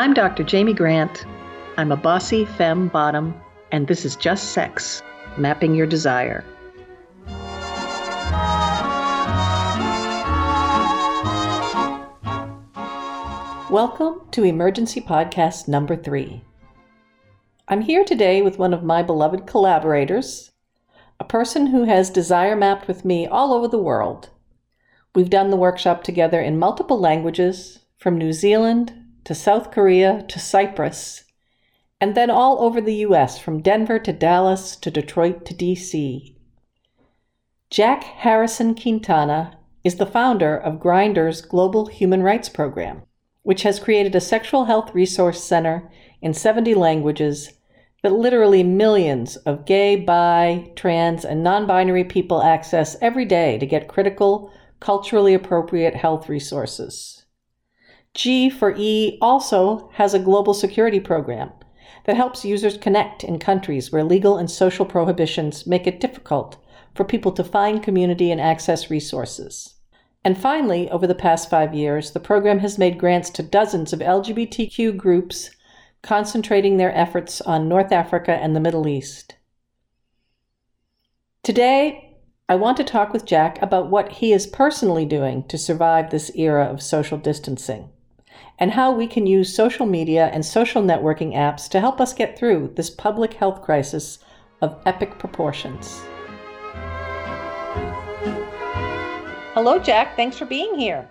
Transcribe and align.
I'm 0.00 0.14
Dr. 0.14 0.44
Jamie 0.44 0.72
Grant. 0.72 1.26
I'm 1.76 1.92
a 1.92 1.96
bossy 1.96 2.46
femme 2.46 2.88
bottom, 2.88 3.38
and 3.70 3.86
this 3.86 4.06
is 4.06 4.16
Just 4.16 4.52
Sex 4.52 5.02
Mapping 5.36 5.74
Your 5.74 5.86
Desire. 5.86 6.42
Welcome 13.68 14.22
to 14.30 14.42
Emergency 14.42 15.02
Podcast 15.02 15.68
number 15.68 15.96
three. 15.96 16.42
I'm 17.68 17.82
here 17.82 18.02
today 18.02 18.40
with 18.40 18.58
one 18.58 18.72
of 18.72 18.82
my 18.82 19.02
beloved 19.02 19.46
collaborators, 19.46 20.50
a 21.20 21.24
person 21.24 21.66
who 21.66 21.84
has 21.84 22.08
desire 22.08 22.56
mapped 22.56 22.88
with 22.88 23.04
me 23.04 23.26
all 23.26 23.52
over 23.52 23.68
the 23.68 23.76
world. 23.76 24.30
We've 25.14 25.28
done 25.28 25.50
the 25.50 25.58
workshop 25.58 26.04
together 26.04 26.40
in 26.40 26.58
multiple 26.58 26.98
languages, 26.98 27.80
from 27.98 28.16
New 28.16 28.32
Zealand 28.32 28.94
to 29.24 29.34
South 29.34 29.70
Korea 29.70 30.24
to 30.28 30.38
Cyprus, 30.38 31.24
and 32.00 32.14
then 32.14 32.30
all 32.30 32.62
over 32.62 32.80
the 32.80 32.96
US, 33.06 33.38
from 33.38 33.62
Denver 33.62 33.98
to 33.98 34.12
Dallas 34.12 34.76
to 34.76 34.90
Detroit 34.90 35.44
to 35.46 35.54
DC. 35.54 36.34
Jack 37.70 38.02
Harrison 38.02 38.74
Quintana 38.74 39.58
is 39.84 39.96
the 39.96 40.06
founder 40.06 40.56
of 40.56 40.80
Grindr's 40.80 41.40
Global 41.40 41.86
Human 41.86 42.22
Rights 42.22 42.48
Program, 42.48 43.02
which 43.42 43.62
has 43.62 43.78
created 43.78 44.14
a 44.14 44.20
sexual 44.20 44.64
health 44.64 44.94
resource 44.94 45.42
center 45.42 45.90
in 46.20 46.34
70 46.34 46.74
languages 46.74 47.52
that 48.02 48.12
literally 48.12 48.62
millions 48.62 49.36
of 49.36 49.66
gay, 49.66 49.96
bi, 49.96 50.70
trans, 50.74 51.24
and 51.24 51.42
non 51.42 51.66
binary 51.66 52.04
people 52.04 52.42
access 52.42 52.96
every 53.00 53.24
day 53.24 53.58
to 53.58 53.66
get 53.66 53.88
critical, 53.88 54.52
culturally 54.80 55.34
appropriate 55.34 55.94
health 55.94 56.28
resources. 56.28 57.19
G 58.12 58.50
for 58.50 58.74
E 58.76 59.18
also 59.20 59.88
has 59.94 60.14
a 60.14 60.18
global 60.18 60.52
security 60.52 60.98
program 60.98 61.52
that 62.04 62.16
helps 62.16 62.44
users 62.44 62.76
connect 62.76 63.22
in 63.22 63.38
countries 63.38 63.92
where 63.92 64.02
legal 64.02 64.36
and 64.36 64.50
social 64.50 64.84
prohibitions 64.84 65.66
make 65.66 65.86
it 65.86 66.00
difficult 66.00 66.56
for 66.94 67.04
people 67.04 67.30
to 67.32 67.44
find 67.44 67.82
community 67.82 68.32
and 68.32 68.40
access 68.40 68.90
resources. 68.90 69.76
And 70.24 70.36
finally, 70.36 70.90
over 70.90 71.06
the 71.06 71.14
past 71.14 71.48
five 71.48 71.72
years, 71.72 72.10
the 72.10 72.20
program 72.20 72.58
has 72.58 72.78
made 72.78 72.98
grants 72.98 73.30
to 73.30 73.42
dozens 73.42 73.92
of 73.92 74.00
LGBTQ 74.00 74.96
groups 74.96 75.50
concentrating 76.02 76.76
their 76.76 76.94
efforts 76.94 77.40
on 77.40 77.68
North 77.68 77.92
Africa 77.92 78.32
and 78.32 78.56
the 78.56 78.60
Middle 78.60 78.88
East. 78.88 79.36
Today, 81.42 82.18
I 82.48 82.56
want 82.56 82.76
to 82.78 82.84
talk 82.84 83.12
with 83.12 83.24
Jack 83.24 83.62
about 83.62 83.88
what 83.88 84.12
he 84.14 84.32
is 84.32 84.46
personally 84.48 85.06
doing 85.06 85.46
to 85.46 85.56
survive 85.56 86.10
this 86.10 86.30
era 86.34 86.64
of 86.64 86.82
social 86.82 87.16
distancing 87.16 87.90
and 88.58 88.70
how 88.70 88.92
we 88.92 89.06
can 89.06 89.26
use 89.26 89.54
social 89.54 89.86
media 89.86 90.30
and 90.32 90.44
social 90.44 90.82
networking 90.82 91.34
apps 91.34 91.68
to 91.70 91.80
help 91.80 92.00
us 92.00 92.12
get 92.12 92.38
through 92.38 92.72
this 92.76 92.90
public 92.90 93.34
health 93.34 93.62
crisis 93.62 94.18
of 94.60 94.80
epic 94.86 95.18
proportions. 95.18 96.02
Hello, 99.54 99.78
Jack. 99.78 100.16
Thanks 100.16 100.38
for 100.38 100.46
being 100.46 100.78
here. 100.78 101.08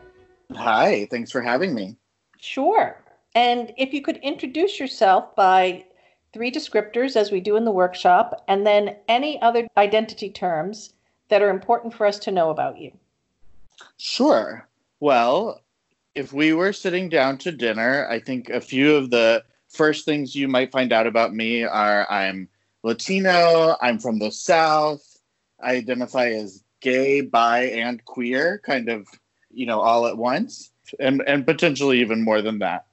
Hi, 0.56 1.08
thanks 1.12 1.32
for 1.32 1.42
having 1.42 1.74
me. 1.74 1.98
Sure. 2.40 3.04
And 3.36 3.74
if 3.78 3.94
you 3.94 4.02
could 4.02 4.18
introduce 4.18 4.80
yourself 4.80 5.36
by 5.36 5.86
three 6.34 6.52
descriptors, 6.52 7.16
as 7.16 7.32
we 7.32 7.40
do 7.40 7.56
in 7.56 7.66
the 7.66 7.72
workshop, 7.72 8.44
and 8.48 8.66
then 8.66 8.96
any 9.08 9.42
other 9.42 9.68
identity 9.78 10.30
terms 10.30 10.94
that 11.30 11.42
are 11.42 11.50
important 11.50 11.94
for 11.94 12.06
us 12.06 12.20
to 12.20 12.32
know 12.32 12.50
about 12.50 12.78
you. 12.78 12.92
Sure. 13.98 14.68
Well, 15.00 15.62
if 16.16 16.34
we 16.34 16.54
were 16.54 16.74
sitting 16.74 17.10
down 17.10 17.38
to 17.40 17.52
dinner, 17.52 18.08
I 18.10 18.20
think 18.20 18.50
a 18.50 18.61
few 18.61 18.95
of 18.95 19.10
the 19.10 19.44
first 19.70 20.06
things 20.06 20.36
you 20.36 20.48
might 20.48 20.72
find 20.72 20.92
out 20.92 21.08
about 21.08 21.33
me 21.33 21.64
are 21.64 22.10
I'm 22.10 22.50
Latino, 22.83 23.76
I'm 23.82 24.00
from 24.00 24.20
the 24.20 24.32
South, 24.32 25.04
I 25.61 25.76
identify 25.76 26.30
as 26.30 26.64
gay, 26.82 27.22
bi, 27.22 27.64
and 27.64 28.04
queer, 28.06 28.61
kind 28.66 28.89
of, 28.89 29.08
you 29.52 29.66
know, 29.66 29.82
all 29.82 30.08
at 30.08 30.17
once, 30.17 30.72
and, 31.00 31.22
and 31.28 31.45
potentially 31.45 32.00
even 32.00 32.23
more 32.23 32.42
than 32.42 32.60
that. 32.60 32.86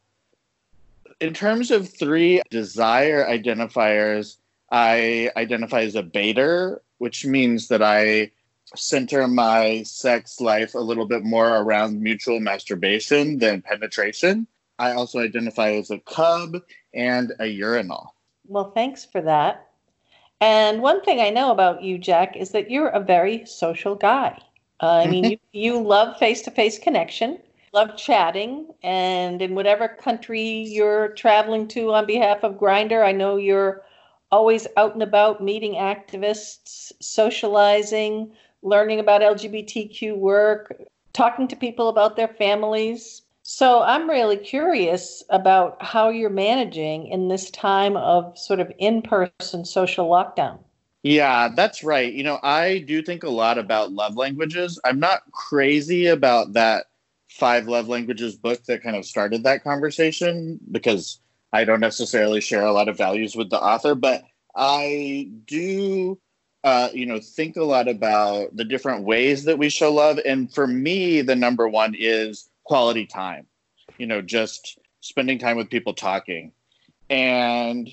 In 1.21 1.33
terms 1.33 1.71
of 1.71 1.89
three 1.89 2.43
desire 2.51 3.25
identifiers, 3.25 4.37
I 4.71 5.31
identify 5.37 5.83
as 5.83 5.95
a 5.95 6.03
baiter, 6.03 6.83
which 6.99 7.25
means 7.25 7.69
that 7.69 7.83
I 7.83 8.33
center 8.75 9.27
my 9.28 9.82
sex 9.84 10.41
life 10.41 10.75
a 10.75 10.78
little 10.78 11.06
bit 11.06 11.25
more 11.25 11.56
around 11.56 12.00
mutual 12.00 12.41
masturbation 12.41 13.38
than 13.38 13.62
penetration. 13.62 14.47
I 14.78 14.93
also 14.93 15.21
identify 15.21 15.71
as 15.72 15.91
a 15.91 15.99
cub 16.00 16.56
and 16.93 17.32
a 17.38 17.47
urinal. 17.47 18.15
Well, 18.47 18.72
thanks 18.72 19.04
for 19.04 19.21
that. 19.22 19.69
And 20.41 20.82
one 20.82 21.00
thing 21.03 21.21
I 21.21 21.31
know 21.31 21.50
about 21.50 21.82
you, 21.82 21.97
Jack, 21.97 22.37
is 22.37 22.50
that 22.50 22.71
you're 22.71 22.88
a 22.88 23.00
very 23.00 23.47
social 23.47 23.94
guy. 23.94 24.38
Uh, 24.83 25.03
I 25.04 25.06
mean, 25.06 25.25
you, 25.31 25.38
you 25.53 25.83
love 25.83 26.19
face 26.19 26.43
to 26.43 26.50
face 26.50 26.78
connection, 26.78 27.38
love 27.72 27.97
chatting, 27.97 28.69
and 28.83 29.41
in 29.41 29.54
whatever 29.54 29.88
country 29.88 30.43
you're 30.43 31.09
traveling 31.09 31.69
to 31.69 31.94
on 31.94 32.06
behalf 32.06 32.43
of 32.43 32.59
Grindr, 32.59 33.04
I 33.04 33.12
know 33.12 33.37
you're 33.37 33.83
always 34.31 34.66
out 34.77 34.93
and 34.93 35.03
about 35.03 35.43
meeting 35.43 35.75
activists, 35.75 36.93
socializing, 37.00 38.33
learning 38.66 38.99
about 38.99 39.22
LGBTQ 39.22 40.16
work, 40.16 40.77
talking 41.12 41.49
to 41.49 41.56
people 41.56 41.88
about 41.88 42.16
their 42.16 42.28
families. 42.28 43.22
So 43.43 43.82
I'm 43.82 44.10
really 44.10 44.37
curious 44.37 45.22
about 45.31 45.81
how 45.81 46.09
you're 46.09 46.28
managing 46.28 47.06
in 47.06 47.28
this 47.28 47.50
time 47.53 47.97
of 47.97 48.37
sort 48.37 48.59
of 48.59 48.72
in 48.78 49.03
person 49.03 49.65
social 49.65 50.09
lockdown. 50.09 50.59
Yeah, 51.04 51.50
that's 51.54 51.84
right. 51.84 52.12
You 52.12 52.25
know, 52.25 52.41
I 52.43 52.78
do 52.78 53.00
think 53.00 53.22
a 53.22 53.31
lot 53.31 53.56
about 53.59 53.93
love 53.93 54.16
languages. 54.16 54.81
I'm 54.84 54.98
not 54.98 55.22
crazy 55.31 56.06
about 56.06 56.54
that 56.54 56.87
five 57.31 57.69
love 57.69 57.87
languages 57.88 58.34
book 58.34 58.65
that 58.65 58.83
kind 58.83 58.97
of 58.97 59.04
started 59.04 59.44
that 59.44 59.62
conversation 59.62 60.59
because 60.72 61.21
I 61.53 61.65
don't 61.65 61.81
necessarily 61.81 62.41
share 62.41 62.65
a 62.65 62.72
lot 62.72 62.88
of 62.88 62.98
values 62.98 63.37
with 63.37 63.50
the 63.50 63.60
author, 63.60 63.94
but 63.94 64.25
I 64.56 65.31
do 65.47 66.19
uh, 66.66 66.91
you 66.93 67.06
know, 67.06 67.21
think 67.21 67.56
a 67.56 67.62
lot 67.62 67.87
about 67.87 68.54
the 68.56 68.65
different 68.65 69.04
ways 69.04 69.44
that 69.44 69.56
we 69.56 69.69
show 69.69 69.93
love. 69.93 70.19
And 70.27 70.53
for 70.53 70.66
me, 70.66 71.21
the 71.22 71.37
number 71.37 71.69
one 71.69 71.94
is 71.97 72.49
quality 72.65 73.06
time, 73.06 73.47
you 73.99 74.06
know, 74.06 74.21
just 74.21 74.77
spending 74.99 75.38
time 75.38 75.56
with 75.56 75.71
people 75.71 75.94
talking. 75.94 76.50
And 77.09 77.88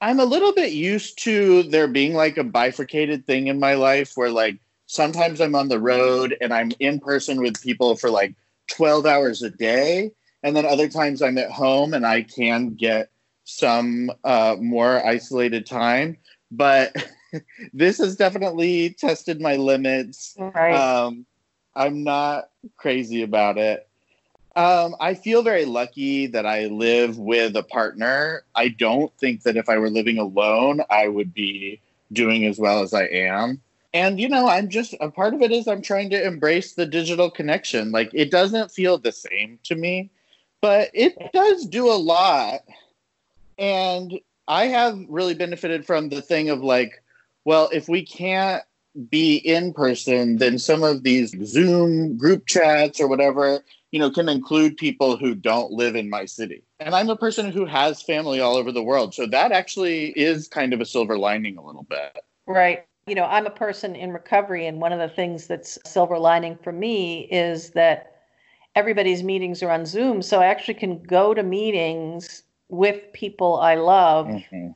I'm 0.00 0.20
a 0.20 0.24
little 0.24 0.52
bit 0.52 0.70
used 0.70 1.20
to 1.24 1.64
there 1.64 1.88
being 1.88 2.14
like 2.14 2.38
a 2.38 2.44
bifurcated 2.44 3.26
thing 3.26 3.48
in 3.48 3.58
my 3.58 3.74
life 3.74 4.12
where 4.14 4.30
like 4.30 4.60
sometimes 4.86 5.40
I'm 5.40 5.56
on 5.56 5.66
the 5.66 5.80
road 5.80 6.36
and 6.40 6.54
I'm 6.54 6.70
in 6.78 7.00
person 7.00 7.42
with 7.42 7.60
people 7.60 7.96
for 7.96 8.08
like 8.08 8.36
12 8.70 9.04
hours 9.04 9.42
a 9.42 9.50
day. 9.50 10.12
And 10.44 10.54
then 10.54 10.64
other 10.64 10.88
times 10.88 11.22
I'm 11.22 11.38
at 11.38 11.50
home 11.50 11.92
and 11.92 12.06
I 12.06 12.22
can 12.22 12.74
get 12.74 13.10
some 13.42 14.12
uh, 14.22 14.54
more 14.60 15.04
isolated 15.04 15.66
time. 15.66 16.18
But 16.52 16.94
this 17.72 17.98
has 17.98 18.16
definitely 18.16 18.90
tested 18.90 19.40
my 19.40 19.56
limits. 19.56 20.34
Right. 20.38 20.74
Um, 20.74 21.26
I'm 21.74 22.04
not 22.04 22.50
crazy 22.76 23.22
about 23.22 23.58
it. 23.58 23.88
Um, 24.54 24.94
I 25.00 25.14
feel 25.14 25.42
very 25.42 25.64
lucky 25.64 26.26
that 26.26 26.44
I 26.44 26.66
live 26.66 27.18
with 27.18 27.56
a 27.56 27.62
partner. 27.62 28.42
I 28.54 28.68
don't 28.68 29.12
think 29.18 29.44
that 29.44 29.56
if 29.56 29.68
I 29.68 29.78
were 29.78 29.88
living 29.88 30.18
alone, 30.18 30.82
I 30.90 31.08
would 31.08 31.32
be 31.32 31.80
doing 32.12 32.44
as 32.44 32.58
well 32.58 32.82
as 32.82 32.92
I 32.92 33.04
am. 33.04 33.62
And, 33.94 34.20
you 34.20 34.28
know, 34.28 34.48
I'm 34.48 34.68
just 34.68 34.94
a 35.00 35.10
part 35.10 35.34
of 35.34 35.42
it 35.42 35.52
is 35.52 35.68
I'm 35.68 35.82
trying 35.82 36.10
to 36.10 36.22
embrace 36.22 36.74
the 36.74 36.86
digital 36.86 37.30
connection. 37.30 37.92
Like, 37.92 38.10
it 38.12 38.30
doesn't 38.30 38.70
feel 38.70 38.98
the 38.98 39.12
same 39.12 39.58
to 39.64 39.74
me, 39.74 40.10
but 40.60 40.90
it 40.92 41.32
does 41.32 41.66
do 41.66 41.90
a 41.90 41.96
lot. 41.96 42.60
And 43.58 44.18
I 44.48 44.66
have 44.66 44.98
really 45.08 45.34
benefited 45.34 45.86
from 45.86 46.08
the 46.08 46.22
thing 46.22 46.50
of 46.50 46.62
like, 46.62 47.01
well, 47.44 47.68
if 47.72 47.88
we 47.88 48.04
can't 48.04 48.62
be 49.08 49.36
in 49.36 49.72
person, 49.72 50.36
then 50.36 50.58
some 50.58 50.82
of 50.82 51.02
these 51.02 51.34
Zoom 51.44 52.16
group 52.16 52.46
chats 52.46 53.00
or 53.00 53.08
whatever, 53.08 53.64
you 53.90 53.98
know, 53.98 54.10
can 54.10 54.28
include 54.28 54.76
people 54.76 55.16
who 55.16 55.34
don't 55.34 55.72
live 55.72 55.96
in 55.96 56.10
my 56.10 56.24
city. 56.24 56.62
And 56.80 56.94
I'm 56.94 57.08
a 57.08 57.16
person 57.16 57.50
who 57.50 57.64
has 57.64 58.02
family 58.02 58.40
all 58.40 58.56
over 58.56 58.70
the 58.70 58.82
world. 58.82 59.14
So 59.14 59.26
that 59.26 59.52
actually 59.52 60.08
is 60.10 60.48
kind 60.48 60.72
of 60.72 60.80
a 60.80 60.84
silver 60.84 61.16
lining 61.16 61.56
a 61.56 61.64
little 61.64 61.84
bit. 61.84 62.18
Right. 62.46 62.84
You 63.06 63.14
know, 63.14 63.24
I'm 63.24 63.46
a 63.46 63.50
person 63.50 63.96
in 63.96 64.12
recovery, 64.12 64.66
and 64.66 64.80
one 64.80 64.92
of 64.92 65.00
the 65.00 65.08
things 65.08 65.48
that's 65.48 65.78
silver 65.84 66.18
lining 66.18 66.56
for 66.62 66.70
me 66.70 67.22
is 67.32 67.70
that 67.70 68.12
everybody's 68.76 69.22
meetings 69.22 69.62
are 69.62 69.70
on 69.70 69.86
Zoom. 69.86 70.22
So 70.22 70.40
I 70.40 70.46
actually 70.46 70.74
can 70.74 71.02
go 71.02 71.34
to 71.34 71.42
meetings 71.42 72.44
with 72.68 73.12
people 73.12 73.56
I 73.56 73.74
love 73.74 74.26
mm-hmm. 74.26 74.68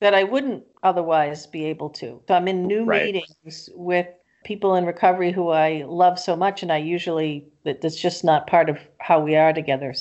That 0.00 0.14
I 0.14 0.24
wouldn't 0.24 0.64
otherwise 0.82 1.46
be 1.46 1.64
able 1.66 1.90
to. 1.90 2.20
So 2.28 2.34
I'm 2.34 2.48
in 2.48 2.66
new 2.66 2.84
right. 2.84 3.06
meetings 3.06 3.70
with 3.74 4.06
people 4.44 4.76
in 4.76 4.86
recovery 4.86 5.32
who 5.32 5.50
I 5.50 5.84
love 5.86 6.18
so 6.18 6.36
much, 6.36 6.62
and 6.62 6.72
I 6.72 6.78
usually 6.78 7.46
that's 7.64 8.00
just 8.00 8.24
not 8.24 8.46
part 8.46 8.68
of 8.68 8.78
how 8.98 9.20
we 9.20 9.36
are 9.36 9.52
together. 9.52 9.94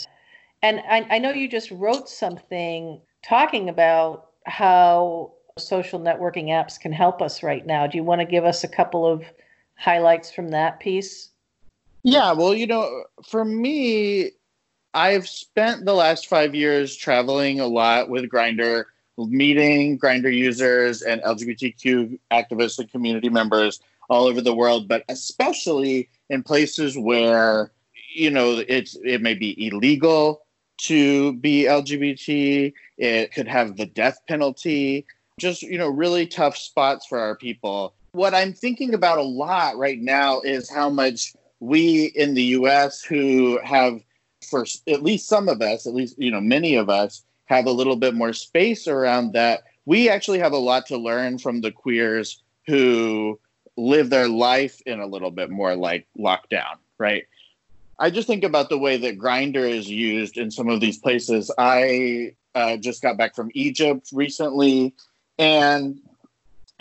And 0.61 0.81
I, 0.89 1.05
I 1.11 1.19
know 1.19 1.31
you 1.31 1.47
just 1.47 1.71
wrote 1.71 2.09
something 2.09 3.01
talking 3.23 3.69
about 3.69 4.31
how 4.45 5.33
social 5.57 5.99
networking 5.99 6.47
apps 6.47 6.79
can 6.79 6.91
help 6.91 7.21
us 7.21 7.41
right 7.41 7.65
now. 7.65 7.87
Do 7.87 7.97
you 7.97 8.03
want 8.03 8.21
to 8.21 8.25
give 8.25 8.45
us 8.45 8.63
a 8.63 8.67
couple 8.67 9.05
of 9.05 9.23
highlights 9.77 10.31
from 10.31 10.49
that 10.49 10.79
piece? 10.79 11.29
Yeah, 12.03 12.33
well, 12.33 12.53
you 12.53 12.67
know, 12.67 13.05
for 13.27 13.45
me, 13.45 14.31
I've 14.93 15.27
spent 15.27 15.85
the 15.85 15.93
last 15.93 16.27
five 16.27 16.53
years 16.53 16.95
traveling 16.95 17.59
a 17.59 17.67
lot 17.67 18.09
with 18.09 18.29
Grindr, 18.29 18.85
meeting 19.17 19.97
Grindr 19.97 20.33
users 20.33 21.01
and 21.01 21.21
LGBTQ 21.21 22.19
activists 22.31 22.79
and 22.79 22.91
community 22.91 23.29
members 23.29 23.79
all 24.09 24.25
over 24.25 24.41
the 24.41 24.53
world, 24.53 24.87
but 24.87 25.03
especially 25.09 26.09
in 26.29 26.43
places 26.43 26.97
where 26.97 27.71
you 28.13 28.29
know 28.29 28.63
it's 28.67 28.95
it 29.03 29.21
may 29.21 29.33
be 29.33 29.67
illegal 29.67 30.45
to 30.77 31.33
be 31.33 31.63
LGBT. 31.63 32.73
It 32.97 33.33
could 33.33 33.47
have 33.47 33.77
the 33.77 33.85
death 33.85 34.19
penalty. 34.27 35.05
Just 35.39 35.61
you 35.61 35.77
know, 35.77 35.89
really 35.89 36.27
tough 36.27 36.57
spots 36.57 37.05
for 37.05 37.19
our 37.19 37.35
people. 37.35 37.93
What 38.11 38.33
I'm 38.33 38.53
thinking 38.53 38.93
about 38.93 39.17
a 39.17 39.23
lot 39.23 39.77
right 39.77 39.99
now 39.99 40.39
is 40.41 40.69
how 40.69 40.89
much 40.89 41.33
we 41.59 42.05
in 42.15 42.33
the 42.33 42.43
U.S. 42.43 43.01
who 43.01 43.59
have, 43.63 44.01
for 44.49 44.65
at 44.87 45.03
least 45.03 45.27
some 45.27 45.49
of 45.49 45.61
us, 45.61 45.85
at 45.85 45.93
least 45.93 46.15
you 46.17 46.31
know, 46.31 46.39
many 46.39 46.75
of 46.75 46.89
us 46.89 47.23
have 47.45 47.65
a 47.65 47.71
little 47.71 47.95
bit 47.95 48.13
more 48.13 48.33
space 48.33 48.87
around 48.87 49.33
that. 49.33 49.63
We 49.85 50.09
actually 50.09 50.39
have 50.39 50.53
a 50.53 50.57
lot 50.57 50.87
to 50.87 50.97
learn 50.97 51.37
from 51.37 51.61
the 51.61 51.71
queers 51.71 52.41
who 52.67 53.39
live 53.77 54.09
their 54.09 54.27
life 54.27 54.81
in 54.85 54.99
a 54.99 55.05
little 55.05 55.31
bit 55.31 55.49
more 55.49 55.75
like 55.75 56.07
lockdown, 56.17 56.77
right? 56.97 57.25
I 57.99 58.09
just 58.09 58.27
think 58.27 58.43
about 58.43 58.69
the 58.69 58.77
way 58.77 58.97
that 58.97 59.17
Grindr 59.17 59.69
is 59.69 59.89
used 59.89 60.37
in 60.37 60.51
some 60.51 60.69
of 60.69 60.81
these 60.81 60.97
places. 60.97 61.51
I 61.57 62.35
uh, 62.53 62.77
just 62.77 63.01
got 63.01 63.17
back 63.17 63.35
from 63.35 63.51
Egypt 63.53 64.09
recently, 64.11 64.93
and 65.37 66.01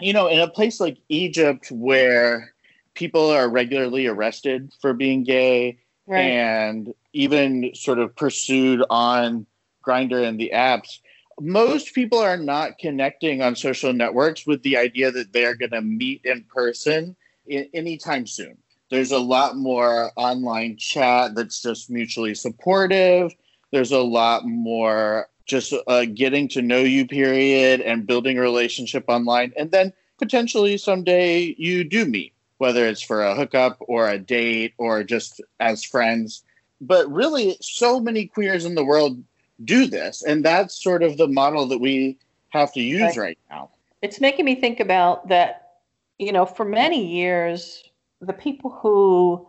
you 0.01 0.13
know, 0.13 0.27
in 0.27 0.41
a 0.41 0.49
place 0.49 0.81
like 0.81 0.99
Egypt 1.09 1.71
where 1.71 2.53
people 2.95 3.31
are 3.31 3.49
regularly 3.49 4.07
arrested 4.07 4.73
for 4.81 4.93
being 4.93 5.25
gay 5.25 5.79
right. 6.07 6.21
and 6.21 6.95
even 7.13 7.75
sort 7.75 7.99
of 7.99 8.15
pursued 8.17 8.83
on 8.91 9.47
Grindr 9.87 10.27
and 10.27 10.39
the 10.39 10.53
apps, 10.55 10.99
most 11.41 11.95
people 11.95 12.19
are 12.19 12.37
not 12.37 12.79
connecting 12.79 13.43
on 13.43 13.57
social 13.57 13.93
networks 13.93 14.47
with 14.47 14.63
the 14.63 14.77
idea 14.77 15.11
that 15.11 15.33
they're 15.33 15.57
going 15.57 15.71
to 15.73 15.81
meet 15.81 16.23
in 16.25 16.45
person 16.45 17.17
anytime 17.49 18.27
soon. 18.27 18.57
There's 18.91 19.13
a 19.13 19.19
lot 19.19 19.57
more 19.57 20.13
online 20.17 20.77
chat 20.77 21.35
that's 21.35 21.61
just 21.61 21.91
mutually 21.91 22.35
supportive. 22.35 23.35
There's 23.73 23.93
a 23.93 23.99
lot 23.99 24.47
more 24.47 25.29
just 25.47 25.75
uh, 25.87 26.05
getting 26.07 26.49
to 26.49 26.63
know 26.63 26.79
you, 26.79 27.07
period, 27.07 27.81
and 27.81 28.07
building 28.07 28.39
a 28.39 28.41
relationship 28.41 29.05
online. 29.09 29.53
And 29.57 29.71
then 29.71 29.93
potentially 30.19 30.79
someday 30.79 31.55
you 31.59 31.85
do 31.85 32.05
meet, 32.05 32.33
whether 32.59 32.87
it's 32.87 33.03
for 33.03 33.23
a 33.23 33.35
hookup 33.35 33.79
or 33.81 34.09
a 34.09 34.19
date 34.19 34.75
or 34.79 35.03
just 35.03 35.41
as 35.61 35.85
friends. 35.85 36.45
But 36.81 37.11
really, 37.11 37.57
so 37.61 38.01
many 38.01 38.27
queers 38.27 38.65
in 38.65 38.75
the 38.75 38.85
world 38.85 39.23
do 39.65 39.87
this. 39.87 40.23
And 40.23 40.45
that's 40.45 40.83
sort 40.83 41.03
of 41.03 41.17
the 41.17 41.29
model 41.29 41.67
that 41.67 41.79
we 41.79 42.19
have 42.51 42.73
to 42.73 42.81
use 42.81 43.17
right, 43.17 43.17
right 43.17 43.39
now. 43.51 43.71
It's 44.03 44.21
making 44.21 44.45
me 44.45 44.55
think 44.55 44.81
about 44.81 45.29
that, 45.29 45.73
you 46.19 46.33
know, 46.33 46.47
for 46.47 46.65
many 46.65 47.05
years, 47.07 47.83
the 48.21 48.33
people 48.33 48.71
who 48.71 49.49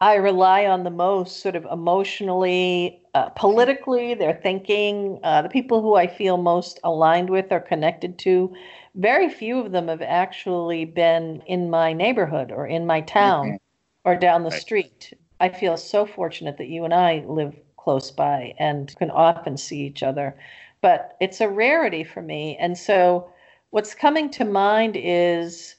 I 0.00 0.14
rely 0.16 0.66
on 0.66 0.82
the 0.82 0.90
most, 0.90 1.40
sort 1.40 1.54
of 1.54 1.64
emotionally, 1.70 3.00
uh, 3.14 3.28
politically, 3.30 4.14
their 4.14 4.34
thinking, 4.34 5.20
uh, 5.22 5.42
the 5.42 5.48
people 5.48 5.80
who 5.80 5.94
I 5.94 6.08
feel 6.08 6.38
most 6.38 6.80
aligned 6.82 7.30
with 7.30 7.52
or 7.52 7.60
connected 7.60 8.18
to, 8.20 8.52
very 8.96 9.28
few 9.28 9.60
of 9.60 9.72
them 9.72 9.88
have 9.88 10.02
actually 10.02 10.84
been 10.84 11.42
in 11.46 11.70
my 11.70 11.92
neighborhood 11.92 12.50
or 12.50 12.66
in 12.66 12.84
my 12.84 13.00
town 13.02 13.46
mm-hmm. 13.46 13.56
or 14.04 14.16
down 14.16 14.42
the 14.42 14.50
right. 14.50 14.60
street. 14.60 15.12
I 15.38 15.48
feel 15.48 15.76
so 15.76 16.04
fortunate 16.04 16.58
that 16.58 16.68
you 16.68 16.84
and 16.84 16.92
I 16.92 17.24
live 17.26 17.54
close 17.82 18.10
by 18.10 18.54
and 18.58 18.94
can 18.96 19.10
often 19.10 19.56
see 19.56 19.80
each 19.80 20.02
other. 20.02 20.36
But 20.80 21.16
it's 21.20 21.40
a 21.40 21.48
rarity 21.48 22.04
for 22.04 22.22
me. 22.22 22.56
And 22.58 22.76
so 22.76 23.30
what's 23.70 23.94
coming 23.94 24.30
to 24.30 24.44
mind 24.44 24.96
is 24.96 25.76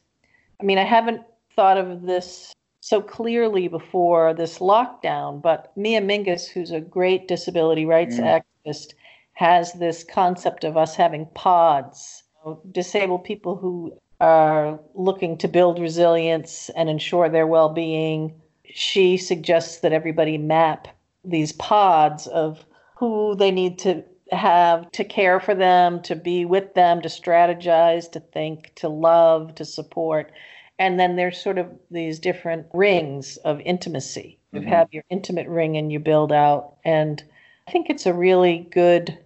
I 0.64 0.66
mean, 0.66 0.78
I 0.78 0.84
haven't 0.84 1.22
thought 1.56 1.78
of 1.78 2.04
this 2.04 2.54
so 2.80 3.02
clearly 3.02 3.68
before 3.68 4.34
this 4.34 4.60
lockdown, 4.60 5.42
but 5.42 5.76
Mia 5.76 6.02
Mingus, 6.02 6.48
who's 6.48 6.72
a 6.72 6.80
great 6.80 7.28
disability 7.28 7.86
rights 7.86 8.16
mm. 8.16 8.42
activist, 8.66 8.94
has 9.34 9.74
this 9.74 10.04
concept 10.04 10.64
of 10.64 10.78
us 10.78 10.96
having 10.96 11.26
pods, 11.34 12.24
disabled 12.72 13.24
people 13.24 13.56
who 13.56 13.94
are 14.20 14.80
looking 14.94 15.38
to 15.38 15.48
build 15.48 15.80
resilience 15.80 16.70
and 16.78 16.90
ensure 16.90 17.30
their 17.30 17.48
well 17.48 17.70
being. 17.70 18.34
She 18.66 19.18
suggests 19.18 19.80
that 19.80 19.92
everybody 19.92 20.38
map 20.38 20.88
these 21.24 21.52
pods 21.54 22.28
of 22.28 22.66
who 22.96 23.36
they 23.36 23.52
need 23.52 23.80
to 23.80 24.04
have 24.32 24.90
to 24.92 25.04
care 25.04 25.40
for 25.40 25.56
them, 25.56 26.02
to 26.02 26.16
be 26.16 26.46
with 26.46 26.74
them, 26.74 27.02
to 27.02 27.10
strategize, 27.10 28.10
to 28.12 28.20
think, 28.20 28.74
to 28.76 28.90
love, 28.90 29.56
to 29.56 29.66
support. 29.66 30.32
And 30.80 31.00
then 31.00 31.16
there's 31.16 31.42
sort 31.42 31.58
of 31.58 31.68
these 31.92 32.20
different 32.20 32.68
rings 32.74 33.38
of 33.38 33.60
intimacy. 33.62 34.40
You 34.52 34.62
mm-hmm. 34.62 34.70
have 34.70 34.88
your 34.92 35.04
intimate 35.10 35.48
ring 35.48 35.78
and 35.78 35.92
you 35.92 36.00
build 36.00 36.32
out. 36.32 36.78
And 36.84 37.24
I 37.68 37.72
think 37.72 37.90
it's 37.90 38.06
a 38.06 38.14
really 38.14 38.68
good 38.72 39.18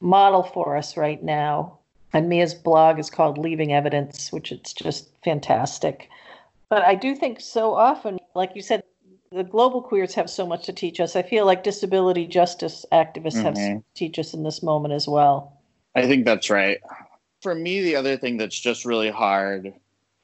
model 0.00 0.42
for 0.42 0.76
us 0.76 0.96
right 0.96 1.22
now. 1.22 1.78
And 2.12 2.28
Mia's 2.28 2.54
blog 2.54 2.98
is 2.98 3.10
called 3.10 3.38
Leaving 3.38 3.72
Evidence, 3.72 4.30
which 4.30 4.52
it's 4.52 4.72
just 4.72 5.08
fantastic. 5.24 6.08
But 6.68 6.82
I 6.82 6.94
do 6.94 7.14
think 7.14 7.40
so 7.40 7.74
often, 7.74 8.18
like 8.34 8.52
you 8.54 8.62
said, 8.62 8.82
the 9.34 9.44
global 9.44 9.82
queers 9.82 10.14
have 10.14 10.30
so 10.30 10.46
much 10.46 10.64
to 10.66 10.72
teach 10.72 11.00
us. 11.00 11.16
I 11.16 11.22
feel 11.22 11.44
like 11.44 11.64
disability 11.64 12.26
justice 12.26 12.86
activists 12.92 13.34
mm-hmm. 13.34 13.44
have 13.44 13.54
to 13.54 13.82
teach 13.94 14.18
us 14.18 14.32
in 14.32 14.44
this 14.44 14.62
moment 14.62 14.94
as 14.94 15.08
well. 15.08 15.60
I 15.94 16.06
think 16.06 16.24
that's 16.24 16.50
right. 16.50 16.78
For 17.42 17.54
me, 17.54 17.82
the 17.82 17.96
other 17.96 18.16
thing 18.16 18.36
that's 18.36 18.58
just 18.58 18.84
really 18.84 19.10
hard, 19.10 19.74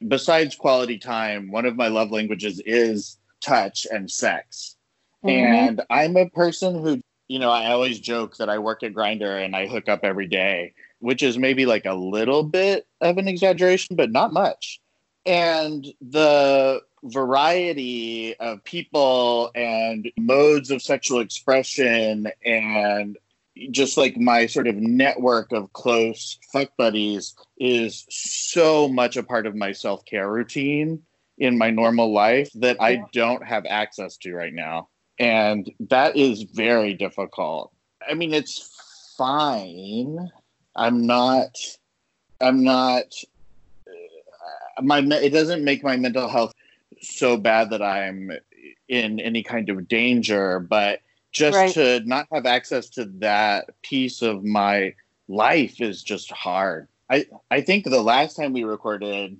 besides 0.06 0.54
quality 0.54 0.96
time, 0.96 1.50
one 1.50 1.66
of 1.66 1.76
my 1.76 1.88
love 1.88 2.12
languages 2.12 2.62
is 2.64 3.18
touch 3.40 3.87
and 3.90 4.08
sex. 4.11 4.76
Mm-hmm. 5.25 5.54
And 5.54 5.82
I'm 5.90 6.16
a 6.16 6.30
person 6.30 6.80
who, 6.80 7.00
you 7.26 7.40
know, 7.40 7.50
I 7.50 7.73
always 7.73 7.99
joke 7.99 8.37
that 8.37 8.49
I 8.49 8.58
work 8.58 8.82
at 8.85 8.94
Grindr 8.94 9.44
and 9.44 9.56
I 9.56 9.66
hook 9.66 9.88
up 9.88 10.00
every 10.04 10.28
day, 10.28 10.73
which 11.00 11.23
is 11.23 11.37
maybe 11.37 11.66
like 11.66 11.85
a 11.85 11.94
little 11.94 12.44
bit 12.44 12.87
of 13.00 13.18
an 13.18 13.26
exaggeration, 13.26 13.96
but 13.96 14.12
not 14.12 14.32
much. 14.32 14.80
And 15.26 15.87
the 16.00 16.80
variety 17.04 18.35
of 18.38 18.62
people 18.64 19.50
and 19.54 20.11
modes 20.19 20.71
of 20.71 20.83
sexual 20.83 21.21
expression 21.21 22.30
and 22.45 23.19
just 23.71 23.97
like 23.97 24.16
my 24.16 24.47
sort 24.47 24.66
of 24.66 24.76
network 24.76 25.52
of 25.52 25.73
close 25.73 26.38
fuck 26.52 26.71
buddies 26.76 27.35
is 27.59 28.07
so 28.09 28.88
much 28.88 29.16
a 29.16 29.23
part 29.23 29.47
of 29.47 29.54
my 29.54 29.73
self-care 29.73 30.30
routine 30.30 31.02
in 31.38 31.59
my 31.59 31.71
normal 31.71 32.12
life 32.12 32.50
that 32.54 32.76
I 32.80 33.02
don't 33.12 33.45
have 33.45 33.64
access 33.66 34.16
to 34.19 34.35
right 34.35 34.52
now. 34.52 34.88
And 35.19 35.71
that 35.88 36.16
is 36.16 36.42
very 36.42 36.95
difficult. 36.95 37.73
I 38.09 38.14
mean, 38.14 38.33
it's 38.33 38.71
fine. 39.19 40.30
I'm 40.76 41.07
not, 41.07 41.57
I'm 42.40 42.62
not, 42.62 43.04
uh, 43.87 44.83
my, 44.83 44.99
it 44.99 45.30
doesn't 45.30 45.64
make 45.64 45.83
my 45.83 45.97
mental 45.97 46.28
health 46.28 46.54
so 47.00 47.37
bad 47.37 47.71
that 47.71 47.83
I'm 47.83 48.30
in 48.88 49.21
any 49.21 49.42
kind 49.42 49.69
of 49.71 49.88
danger, 49.88 50.61
but 50.61 51.00
just 51.33 51.57
right. 51.57 51.73
to 51.75 52.00
not 52.04 52.26
have 52.33 52.47
access 52.47 52.88
to 52.90 53.04
that 53.19 53.71
piece 53.83 54.23
of 54.23 54.45
my 54.45 54.95
life 55.28 55.80
is 55.80 56.02
just 56.02 56.30
hard. 56.33 56.88
I, 57.09 57.26
I 57.50 57.61
think 57.61 57.85
the 57.85 58.02
last 58.02 58.37
time 58.37 58.52
we 58.52 58.64
recorded, 58.64 59.37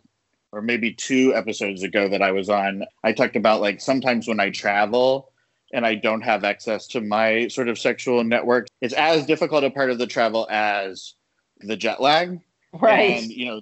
or 0.53 0.63
maybe 0.63 0.93
two 0.93 1.35
episodes 1.35 1.83
ago 1.83 2.09
that 2.09 2.23
I 2.23 2.33
was 2.33 2.49
on, 2.49 2.85
I 3.05 3.13
talked 3.13 3.37
about 3.37 3.61
like 3.61 3.81
sometimes 3.81 4.27
when 4.27 4.41
I 4.41 4.51
travel 4.51 5.33
and 5.73 5.87
I 5.87 5.95
don't 5.95 6.23
have 6.23 6.45
access 6.45 6.87
to 6.89 7.01
my 7.01 7.49
sort 7.49 7.69
of 7.69 7.79
sexual 7.79 8.25
network, 8.25 8.67
it's 8.81 8.95
as 8.95 9.27
difficult 9.27 9.65
a 9.65 9.71
part 9.71 9.91
of 9.91 9.99
the 9.99 10.07
travel 10.07 10.49
as 10.51 11.15
the 11.61 11.77
jet 11.77 12.01
lag. 12.01 12.41
Right. 12.73 13.23
And, 13.23 13.31
you 13.31 13.47
know, 13.47 13.61